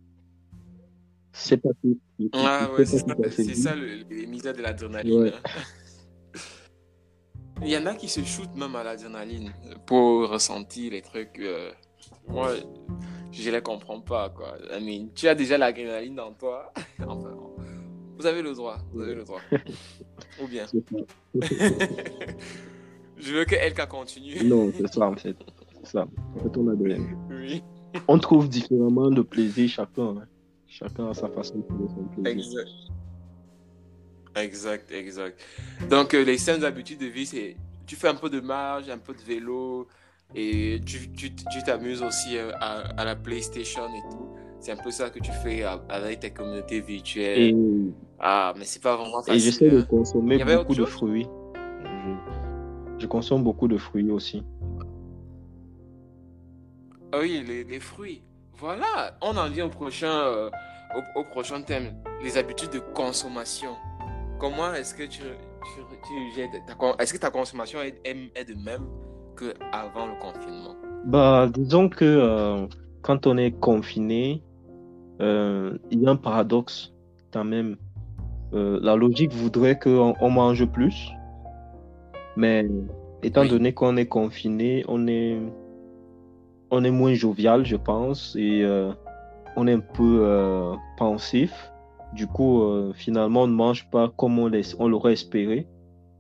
C'est 1.33 1.57
pas 1.57 1.71
tout. 1.83 1.99
Ah 2.33 2.69
c'est 2.69 2.73
ouais, 2.79 2.85
c'est 2.85 2.99
ça, 2.99 3.17
c'est 3.31 3.75
le, 3.77 4.05
les 4.11 4.27
misères 4.27 4.55
de 4.55 4.63
l'adrénaline. 4.63 5.21
Ouais. 5.23 5.33
Il 7.63 7.69
y 7.71 7.77
en 7.77 7.87
a 7.87 7.95
qui 7.95 8.09
se 8.09 8.23
shootent 8.25 8.57
même 8.57 8.75
à 8.75 8.83
l'adrénaline 8.83 9.53
pour 9.87 10.29
ressentir 10.29 10.91
les 10.93 11.01
trucs. 11.03 11.39
euh, 11.39 11.71
moi, 12.27 12.55
je 13.31 13.51
les 13.51 13.63
comprends 13.63 14.01
pas, 14.01 14.31
quoi. 14.31 14.57
I 14.77 14.81
mean, 14.85 15.09
tu 15.15 15.29
as 15.29 15.35
déjà 15.35 15.57
l'adrénaline 15.59 16.17
dans 16.17 16.33
toi. 16.33 16.73
enfin, 17.07 17.31
vous 18.19 18.27
avez 18.27 18.43
le 18.43 18.53
droit, 18.55 18.79
vous 18.93 19.01
avez 19.03 19.15
le 19.15 19.23
droit. 19.25 19.41
Ou 20.43 20.47
bien. 20.49 20.67
Je 23.17 23.33
veux 23.35 23.45
que 23.45 23.55
Elka 23.55 23.87
continue. 23.87 24.43
Non, 24.45 24.73
c'est 24.77 24.93
ça 24.93 25.07
en 25.09 25.15
fait. 25.17 25.37
C'est 25.85 25.93
ça. 25.93 26.09
En 26.37 26.41
fait, 26.43 26.57
on, 26.57 26.69
a 26.69 26.75
des- 26.75 27.01
Oui, 27.31 27.63
on 28.09 28.19
trouve 28.19 28.49
différemment 28.49 29.11
de 29.11 29.23
plaisir 29.23 29.69
chacun. 29.69 30.17
hein. 30.17 30.27
Chacun 30.73 31.11
a 31.11 31.15
sa 31.15 31.29
façon 31.29 31.57
de 31.59 31.63
trouver 31.65 31.89
son 31.89 32.05
plaisir. 32.23 32.31
exact. 32.61 32.71
Exact, 34.35 34.91
exact. 34.91 35.39
Donc, 35.91 36.15
euh, 36.15 36.25
les 36.25 36.39
saines 36.39 36.65
habitudes 36.65 36.99
de 37.01 37.07
vie, 37.07 37.27
c'est 37.27 37.57
tu 37.87 37.95
fais 37.97 38.09
un 38.09 38.15
peu 38.15 38.31
de 38.31 38.41
marche, 38.41 38.89
un 38.89 38.97
peu 38.97 39.13
de 39.13 39.21
vélo, 39.21 39.87
et 40.35 40.81
tu 40.87 41.13
tu- 41.13 41.35
tu 41.35 41.63
t'amuses 41.63 42.03
aussi 42.03 42.39
euh, 42.39 42.51
à, 42.55 42.79
à 42.99 43.05
la 43.05 43.15
PlayStation 43.15 43.87
et 43.89 44.01
tout. 44.11 44.29
C'est 44.61 44.73
un 44.73 44.77
peu 44.83 44.91
ça 44.91 45.11
que 45.11 45.19
tu 45.19 45.31
fais 45.33 45.65
à- 45.65 45.83
avec 45.91 46.21
tes 46.21 46.31
communautés 46.31 46.81
virtuelles. 46.81 47.55
Et, 47.55 47.55
Ah, 48.19 48.55
mais 48.57 48.65
c'est 48.65 48.81
pas 48.83 48.97
vraiment 48.97 49.21
et 49.21 49.25
facile. 49.27 49.41
j'essaie 49.43 49.69
de 49.71 49.81
hein. 49.81 49.87
consommer 49.91 50.43
beaucoup 50.43 50.75
de 50.75 50.85
fruits. 50.87 51.27
Je, 51.85 53.01
je 53.01 53.07
consomme 53.07 53.43
beaucoup 53.45 53.69
de 53.69 53.77
fruits 53.77 54.11
aussi. 54.11 54.43
Ah 57.13 57.19
oui, 57.21 57.45
les, 57.47 57.65
les 57.65 57.81
fruits. 57.81 58.23
Voilà, 58.63 59.13
on 59.21 59.37
en 59.37 59.49
vient 59.49 59.67
au 59.67 59.71
prochain, 59.71 60.07
euh, 60.07 60.49
au, 60.95 61.21
au 61.21 61.25
prochain 61.25 61.61
thème, 61.63 61.95
les 62.23 62.39
habitudes 62.39 62.71
de 62.71 62.79
consommation. 62.79 63.71
Comment 64.39 64.73
est-ce 64.73 64.95
que 64.95 65.03
tu, 65.03 65.19
tu, 65.21 65.81
tu 66.07 66.41
est-ce 67.01 67.13
que 67.13 67.19
ta 67.19 67.31
consommation 67.31 67.81
est, 67.83 68.49
de 68.49 68.55
même 68.55 68.87
qu'avant 69.37 70.07
le 70.07 70.15
confinement? 70.21 70.77
Bah, 71.07 71.49
disons 71.53 71.89
que 71.89 72.05
euh, 72.05 72.69
quand 73.03 73.27
on 73.27 73.37
est 73.37 73.51
confiné, 73.51 74.45
euh, 75.21 75.77
il 75.91 76.01
y 76.01 76.07
a 76.07 76.11
un 76.11 76.17
paradoxe 76.17 76.93
quand 77.33 77.45
même. 77.45 77.77
La 78.53 78.95
logique 78.95 79.33
voudrait 79.33 79.77
qu'on 79.79 80.15
on 80.21 80.31
mange 80.31 80.67
plus, 80.67 81.11
mais 82.37 82.69
étant 83.25 83.41
Oui. 83.41 83.49
donné 83.49 83.73
qu'on 83.73 83.97
est 83.97 84.07
confiné, 84.07 84.85
on 84.87 85.09
est, 85.09 85.39
on 86.73 86.83
est 86.85 86.91
moins 86.91 87.13
jovial, 87.13 87.65
je 87.67 87.77
pense, 87.77 88.35
et 88.35 88.63
euh, 88.65 88.93
on 89.57 89.67
est 89.67 89.73
un 89.73 89.81
peu 89.81 90.21
euh, 90.23 90.75
pensif. 90.97 91.71
Du 92.15 92.27
coup, 92.27 92.63
euh, 92.63 92.93
finalement, 92.95 93.43
on 93.43 93.47
ne 93.47 93.55
mange 93.55 93.89
pas 93.91 94.13
comme 94.17 94.39
on 94.39 94.89
l'aurait 94.89 95.13
espéré. 95.13 95.69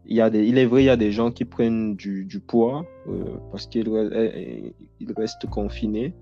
Il, 0.04 0.14
y 0.14 0.20
a 0.20 0.28
des, 0.28 0.44
il 0.46 0.58
est 0.58 0.66
vrai, 0.66 0.82
il 0.82 0.86
y 0.86 0.90
a 0.90 0.96
des 0.96 1.10
gens 1.10 1.30
qui 1.30 1.46
prennent 1.46 1.96
du, 1.96 2.26
du 2.26 2.40
poids 2.40 2.84
parce 3.50 3.66
qu'ils 3.66 3.88
re- 3.88 4.74
ils 5.00 5.12
restent 5.16 5.46
confinés, 5.48 6.14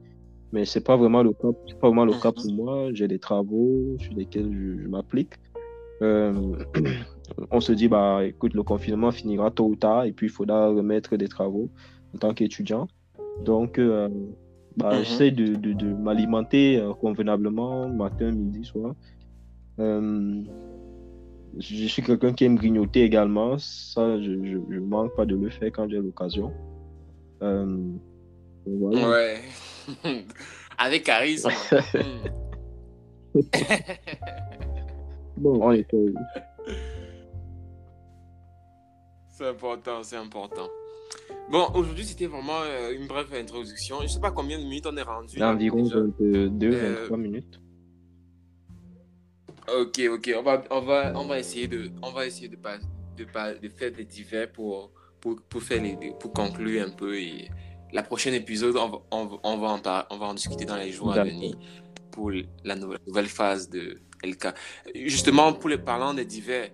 mais 0.52 0.64
c'est 0.64 0.84
pas 0.84 0.96
vraiment 0.96 1.22
le 1.22 1.32
cas. 1.32 1.48
Pas 1.80 1.88
vraiment 1.88 2.04
le 2.04 2.12
cas 2.12 2.30
pour 2.30 2.52
moi. 2.52 2.90
J'ai 2.92 3.08
des 3.08 3.18
travaux 3.18 3.96
sur 3.98 4.14
lesquels 4.14 4.52
je, 4.52 4.82
je 4.82 4.88
m'applique. 4.88 5.34
On 7.50 7.60
se 7.60 7.72
dit, 7.72 7.88
bah, 7.88 8.24
écoute, 8.24 8.54
le 8.54 8.62
confinement 8.62 9.10
finira 9.12 9.50
tôt 9.50 9.66
ou 9.66 9.76
tard, 9.76 10.04
et 10.04 10.12
puis 10.12 10.26
il 10.26 10.30
faudra 10.30 10.68
remettre 10.68 11.16
des 11.16 11.28
travaux 11.28 11.68
en 12.14 12.18
tant 12.18 12.34
qu'étudiant. 12.34 12.88
Donc, 13.44 13.79
euh, 13.79 14.09
bah, 14.76 14.90
Mhm. 14.98 15.05
j'essaie 15.05 15.31
de, 15.31 15.55
de, 15.55 15.72
de 15.72 15.87
m'alimenter 15.94 16.79
euh, 16.79 16.92
convenablement, 16.94 17.88
matin, 17.88 18.31
midi, 18.31 18.64
soir. 18.64 18.94
Euh, 19.79 20.42
je 21.59 21.87
suis 21.87 22.03
quelqu'un 22.03 22.33
qui 22.33 22.44
aime 22.44 22.57
grignoter 22.57 23.03
également. 23.03 23.59
Ça, 23.59 24.20
je 24.20 24.31
ne 24.31 24.81
manque 24.81 25.14
pas 25.16 25.26
de 25.26 25.35
le 25.37 25.50
faire 25.50 25.70
quand 25.72 25.88
j'ai 25.88 25.98
l'occasion. 25.98 26.53
Euh, 27.42 27.76
voilà. 28.66 29.09
Ouais. 29.09 29.40
Avec 30.79 31.05
charisme. 31.05 31.50
Hmm. 33.33 33.38
Bon, 35.37 35.61
on 35.62 35.70
essaie. 35.70 36.12
C'est 39.29 39.46
important, 39.46 40.03
c'est 40.03 40.16
important. 40.16 40.66
Bon, 41.51 41.66
aujourd'hui, 41.75 42.05
c'était 42.05 42.27
vraiment 42.27 42.61
euh, 42.62 42.92
une 42.94 43.07
brève 43.09 43.33
introduction. 43.35 44.01
Je 44.03 44.07
sais 44.09 44.20
pas 44.20 44.31
combien 44.31 44.59
de 44.59 44.62
minutes 44.64 44.87
on 44.87 44.96
est 44.96 45.03
rendu. 45.03 45.42
Environ 45.42 45.83
déjà. 45.83 45.96
22, 45.96 46.70
Euh, 46.73 46.94
23 47.01 47.16
minutes. 47.16 47.61
Ok, 49.81 50.01
ok, 50.12 50.35
on 50.37 50.42
va, 50.42 50.64
on 50.70 50.81
va, 50.81 51.12
on 51.16 51.27
va 51.27 51.38
essayer 51.38 51.68
de, 51.68 51.90
on 52.03 52.11
va 52.11 52.27
essayer 52.27 52.49
de 52.49 52.57
pas, 52.57 52.79
de 53.16 53.25
pas, 53.25 53.55
de 53.55 53.68
faire 53.68 53.92
des 53.92 54.05
divers 54.05 54.51
pour, 54.51 54.90
pour, 55.20 55.40
pour 55.49 55.62
faire 55.62 55.83
les, 55.83 55.96
pour 56.18 56.33
conclure 56.33 56.87
un 56.87 56.90
peu 56.90 57.16
et 57.18 57.49
la 57.92 58.03
prochaine 58.03 58.35
épisode, 58.35 58.77
on 58.77 58.88
va, 58.88 58.99
on, 59.12 59.27
va- 59.27 59.37
on 59.44 59.57
va 59.59 59.68
en 59.68 59.79
par- 59.79 60.07
on 60.11 60.18
va 60.18 60.27
en 60.27 60.35
discuter 60.35 60.64
dans 60.64 60.77
les 60.77 60.90
jours 60.90 61.12
à 61.12 61.23
venir 61.25 61.55
pour 62.11 62.31
la 62.64 62.75
nouvelle, 62.75 62.99
nouvelle 63.07 63.27
phase 63.27 63.68
de 63.68 63.99
LK. 64.25 64.49
Justement, 64.94 65.53
pour 65.53 65.68
les 65.68 65.79
parlant 65.79 66.14
des 66.14 66.25
divers, 66.25 66.70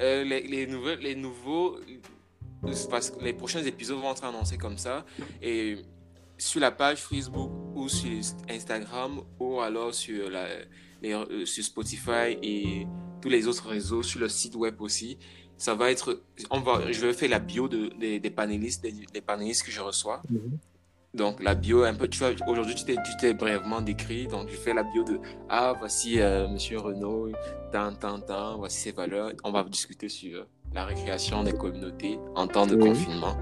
euh, 0.00 0.24
les, 0.24 0.42
les 0.42 0.66
nouvelles, 0.66 1.00
les 1.00 1.14
nouveaux, 1.16 1.76
parce 2.90 3.10
que 3.10 3.22
les 3.22 3.32
prochains 3.32 3.62
épisodes 3.64 3.98
vont 4.00 4.12
être 4.12 4.24
annoncés 4.24 4.58
comme 4.58 4.78
ça 4.78 5.04
et 5.42 5.78
sur 6.36 6.60
la 6.60 6.70
page 6.70 6.98
Facebook 6.98 7.50
ou 7.74 7.88
sur 7.88 8.10
Instagram 8.48 9.20
ou 9.40 9.60
alors 9.60 9.94
sur 9.94 10.30
la 10.30 10.46
les- 11.02 11.12
euh, 11.12 11.46
sur 11.46 11.62
Spotify 11.64 12.36
et 12.42 12.86
tous 13.22 13.28
les 13.28 13.46
autres 13.46 13.68
réseaux, 13.68 14.02
sur 14.02 14.20
le 14.20 14.28
site 14.28 14.54
web 14.56 14.80
aussi. 14.80 15.18
Ça 15.56 15.74
va 15.74 15.90
être, 15.90 16.22
on 16.50 16.60
va, 16.60 16.90
je 16.92 17.04
vais 17.06 17.12
faire 17.12 17.30
la 17.30 17.40
bio 17.40 17.68
de, 17.68 17.88
des, 17.98 18.20
des 18.20 18.30
panélistes, 18.30 18.82
des, 18.82 18.92
des 18.92 19.20
panélistes 19.20 19.64
que 19.64 19.72
je 19.72 19.80
reçois. 19.80 20.22
Mhm. 20.30 20.58
Donc 21.14 21.42
la 21.42 21.54
bio, 21.54 21.82
un 21.84 21.94
peu, 21.94 22.06
tu 22.06 22.18
vois, 22.18 22.30
aujourd'hui 22.46 22.74
tu 22.76 22.84
t'es, 22.84 22.94
tu 22.94 23.16
t'es 23.18 23.32
brièvement 23.34 23.80
décrit, 23.80 24.26
donc 24.28 24.48
je 24.50 24.56
fais 24.56 24.74
la 24.74 24.82
bio 24.84 25.02
de, 25.04 25.18
ah, 25.48 25.74
voici 25.78 26.20
euh, 26.20 26.46
Monsieur 26.48 26.78
Renault, 26.78 27.30
tant, 27.72 27.92
tant, 27.94 28.20
tant, 28.20 28.58
voici 28.58 28.78
ses 28.78 28.92
valeurs. 28.92 29.32
On 29.42 29.50
va 29.50 29.64
discuter 29.64 30.08
sur 30.08 30.46
la 30.74 30.84
récréation 30.84 31.42
des 31.44 31.52
communautés 31.52 32.18
en 32.34 32.46
temps 32.46 32.66
de 32.66 32.74
Oui. 32.76 32.88
confinement 32.88 33.36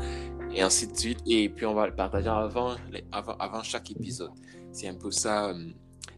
et 0.55 0.63
ainsi 0.63 0.87
de 0.89 0.97
suite. 0.97 1.19
Et 1.27 1.49
puis 1.49 1.67
on 1.67 1.75
va 1.75 1.87
le 1.87 1.95
partager 1.95 2.29
avant, 2.29 2.75
avant, 3.13 3.35
avant 3.39 3.63
chaque 3.63 3.91
épisode. 3.91 4.31
C'est 4.73 4.89
un 4.89 4.95
peu 4.95 5.11
ça, 5.11 5.49
euh, 5.51 5.55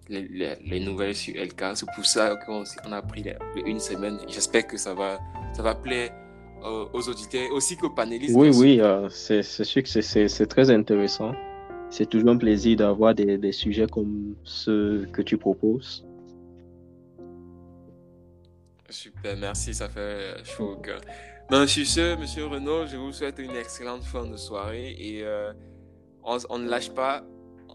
les, 0.09 0.23
les- 0.29 0.57
les 0.65 0.81
nouvelles 0.81 1.15
sur 1.15 1.35
LK. 1.35 1.65
C'est 1.75 1.87
pour 1.95 2.05
ça 2.07 2.37
qu'on 2.47 2.63
on 2.87 2.93
a 2.93 3.03
pris 3.03 3.25
une 3.67 3.81
semaine. 3.81 4.19
J'espère 4.29 4.67
que 4.67 4.77
ça 4.77 4.95
va, 4.95 5.19
ça 5.55 5.63
va 5.63 5.75
plaire 5.75 6.11
aux 6.93 7.09
auditeurs, 7.09 7.53
aussi 7.53 7.77
qu'aux 7.77 7.91
panélistes. 7.91 8.35
Oui, 8.37 8.51
oui, 8.57 8.81
euh, 8.81 9.09
c'est 9.11 9.43
sûr 9.45 9.81
que 9.83 9.89
c'est 9.89 10.47
très 10.47 10.71
intéressant. 10.71 11.33
C'est 11.91 12.07
toujours 12.11 12.31
un 12.31 12.37
plaisir 12.37 12.77
d'avoir 12.77 13.15
des, 13.15 13.39
des 13.39 13.53
sujets 13.53 13.87
comme 13.87 14.35
ceux 14.45 15.07
que 15.13 15.23
tu 15.23 15.39
proposes. 15.39 16.05
Super, 18.91 19.37
merci, 19.37 19.75
ça 19.75 19.89
fait 19.89 20.43
chaud 20.45 20.73
au 20.73 20.77
cœur. 20.77 21.01
Ben, 21.51 21.67
sur 21.67 21.87
ce, 21.87 22.17
Monsieur 22.19 22.47
Renaud, 22.47 22.87
je 22.87 22.97
vous 22.97 23.13
souhaite 23.13 23.39
une 23.39 23.55
excellente 23.57 24.03
fin 24.03 24.25
de 24.27 24.37
soirée 24.37 24.95
et 24.99 25.23
euh, 25.25 25.53
on, 26.25 26.39
on 26.49 26.59
ne 26.59 26.69
lâche 26.69 26.91
pas, 26.91 27.23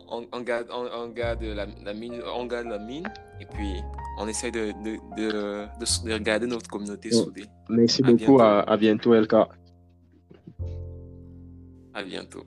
on, 0.10 0.26
on 0.32 0.42
garde, 0.42 0.68
on, 0.72 0.88
on 0.94 1.08
garde 1.10 1.44
la, 1.44 1.66
la 1.84 1.94
mine, 1.94 2.22
on 2.36 2.46
garde 2.46 2.68
la 2.68 2.80
mine 2.80 3.08
et 3.40 3.46
puis 3.46 3.76
on 4.20 4.28
essaie 4.28 4.52
de, 4.52 4.72
de, 4.84 4.98
de, 5.18 5.32
de, 5.80 6.08
de 6.08 6.14
regarder 6.14 6.48
notre 6.48 6.70
communauté 6.70 7.10
Ouais. 7.10 7.24
soudée. 7.24 7.46
Merci 7.70 8.02
À 8.04 8.08
beaucoup. 8.08 8.18
bientôt. 8.18 8.42
À, 8.42 8.60
à 8.62 8.78
bientôt, 8.78 9.14
LK. 9.14 9.34
À 11.96 12.04
bientôt. 12.04 12.44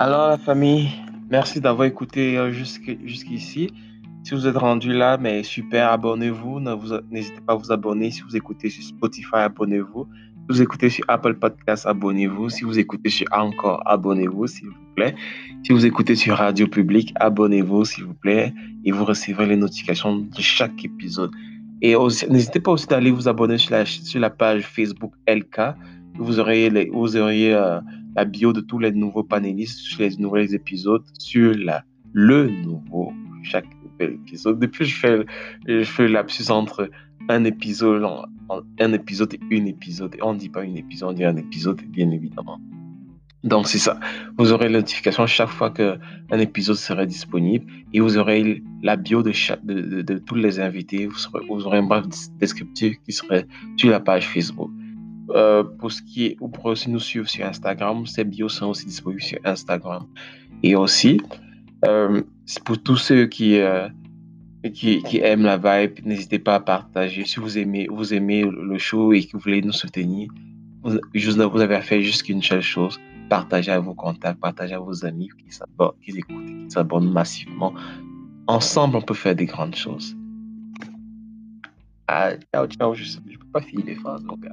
Alors 0.00 0.28
la 0.28 0.38
famille, 0.38 0.90
merci 1.28 1.60
d'avoir 1.60 1.88
écouté 1.88 2.38
euh, 2.38 2.52
jusqu'- 2.52 3.04
jusqu'ici. 3.04 3.72
Si 4.22 4.32
vous 4.32 4.46
êtes 4.46 4.56
rendu 4.56 4.92
là, 4.92 5.18
mais 5.18 5.42
super, 5.42 5.90
abonnez-vous. 5.90 6.60
Ne 6.60 6.70
vous- 6.70 6.94
N'hésitez 7.10 7.40
pas 7.40 7.54
à 7.54 7.56
vous 7.56 7.72
abonner. 7.72 8.12
Si 8.12 8.20
vous 8.20 8.36
écoutez 8.36 8.70
sur 8.70 8.84
Spotify, 8.84 9.38
abonnez-vous. 9.50 10.06
Si 10.06 10.44
vous 10.50 10.62
écoutez 10.62 10.88
sur 10.88 11.04
Apple 11.08 11.34
Podcast, 11.34 11.84
abonnez-vous. 11.84 12.48
Si 12.48 12.62
vous 12.62 12.78
écoutez 12.78 13.10
sur 13.10 13.26
Encore, 13.32 13.82
abonnez-vous, 13.86 14.46
s'il 14.46 14.68
vous 14.68 14.94
plaît. 14.94 15.16
Si 15.64 15.72
vous 15.72 15.84
écoutez 15.84 16.14
sur 16.14 16.36
Radio 16.36 16.68
Public, 16.68 17.12
abonnez-vous, 17.16 17.84
s'il 17.84 18.04
vous 18.04 18.14
plaît. 18.14 18.54
Et 18.84 18.92
vous 18.92 19.04
recevrez 19.04 19.46
les 19.46 19.56
notifications 19.56 20.14
de 20.14 20.40
chaque 20.40 20.84
épisode. 20.84 21.32
Et 21.82 21.96
n'hésitez 22.30 22.60
pas 22.60 22.70
aussi 22.70 22.86
d'aller 22.86 23.10
vous 23.10 23.26
abonner 23.26 23.58
sur 23.58 23.74
la, 24.20 24.30
page 24.30 24.62
Facebook 24.62 25.14
LK. 25.26 25.74
Vous 26.20 26.38
aurez, 26.38 26.70
les, 26.70 26.88
euh, 26.94 27.80
la 28.18 28.24
bio 28.24 28.52
de 28.52 28.60
tous 28.60 28.80
les 28.80 28.90
nouveaux 28.90 29.22
panélistes 29.22 29.78
sur 29.78 30.00
les 30.00 30.16
nouveaux 30.16 30.48
épisodes 30.60 31.04
sur 31.20 31.54
la, 31.56 31.84
le 32.12 32.50
nouveau 32.50 33.12
chaque 33.44 33.70
épisode. 34.00 34.58
Depuis, 34.58 34.86
je 34.86 34.96
fais, 34.96 35.24
je 35.68 35.84
fais 35.84 36.08
lapsus 36.08 36.50
entre 36.50 36.90
un 37.28 37.44
épisode, 37.44 38.04
un 38.80 38.92
épisode 38.92 39.34
et 39.34 39.40
une 39.50 39.68
épisode. 39.68 40.16
On 40.20 40.34
ne 40.34 40.38
dit 40.40 40.48
pas 40.48 40.64
une 40.64 40.76
épisode, 40.76 41.10
on 41.10 41.12
dit 41.12 41.24
un 41.24 41.36
épisode, 41.36 41.80
bien 41.96 42.10
évidemment. 42.10 42.58
Donc, 43.44 43.68
c'est 43.68 43.78
ça. 43.78 44.00
Vous 44.36 44.52
aurez 44.52 44.68
la 44.68 44.80
notification 44.80 45.24
chaque 45.28 45.54
fois 45.58 45.70
qu'un 45.70 46.40
épisode 46.40 46.74
sera 46.74 47.06
disponible 47.06 47.66
et 47.94 48.00
vous 48.00 48.18
aurez 48.18 48.64
la 48.82 48.96
bio 48.96 49.22
de, 49.22 49.30
chaque, 49.30 49.64
de, 49.64 50.02
de, 50.02 50.18
tous 50.18 50.34
les 50.34 50.58
invités. 50.58 51.06
Vous, 51.06 51.20
vous 51.48 51.64
aurez 51.68 51.78
un 51.78 51.84
bref 51.84 52.04
descriptif 52.40 52.96
qui 53.04 53.12
serait 53.12 53.46
sur 53.76 53.90
la 53.90 54.00
page 54.00 54.26
Facebook. 54.26 54.72
Euh, 55.30 55.62
pour 55.62 55.92
ce 55.92 56.02
qui 56.02 56.26
est, 56.26 56.36
vous 56.40 56.48
pourrez 56.48 56.72
aussi 56.72 56.90
nous 56.90 57.00
suivre 57.00 57.28
sur 57.28 57.44
Instagram. 57.44 58.06
Ces 58.06 58.24
bios 58.24 58.48
sont 58.48 58.68
aussi 58.68 58.86
disponibles 58.86 59.22
sur 59.22 59.38
Instagram. 59.44 60.06
Et 60.62 60.74
aussi, 60.74 61.20
euh, 61.84 62.22
pour 62.64 62.82
tous 62.82 62.96
ceux 62.96 63.26
qui, 63.26 63.58
euh, 63.58 63.88
qui, 64.74 65.02
qui, 65.02 65.18
aiment 65.18 65.44
la 65.44 65.56
vibe, 65.56 66.04
n'hésitez 66.04 66.38
pas 66.38 66.56
à 66.56 66.60
partager. 66.60 67.24
Si 67.24 67.40
vous 67.40 67.58
aimez, 67.58 67.86
vous 67.90 68.14
aimez 68.14 68.44
le 68.44 68.78
show 68.78 69.12
et 69.12 69.24
que 69.24 69.32
vous 69.32 69.40
voulez 69.40 69.62
nous 69.62 69.72
soutenir, 69.72 70.30
vous, 70.82 70.98
vous 71.12 71.60
avez 71.60 71.80
fait 71.82 72.02
juste 72.02 72.22
qu'une 72.22 72.42
seule 72.42 72.62
chose 72.62 72.98
partagez 73.28 73.72
à 73.72 73.80
vos 73.80 73.94
contacts, 73.94 74.40
partagez 74.40 74.74
à 74.74 74.80
vos 74.80 75.04
amis 75.04 75.28
qui 75.38 75.52
s'abonnent, 75.52 75.92
qui 76.02 76.10
écoutent, 76.12 76.46
qui 76.46 76.70
s'abonnent 76.70 77.12
massivement. 77.12 77.74
Ensemble, 78.46 78.96
on 78.96 79.02
peut 79.02 79.14
faire 79.14 79.36
des 79.36 79.46
grandes 79.46 79.76
choses. 79.76 80.16
Ah, 82.06 82.30
ciao, 82.54 82.66
ciao. 82.66 82.94
Je 82.94 83.18
ne 83.18 83.36
peux 83.36 83.46
pas 83.52 83.60
filer 83.60 83.82
les 83.82 83.94
phrases, 83.96 84.24
donc. 84.24 84.44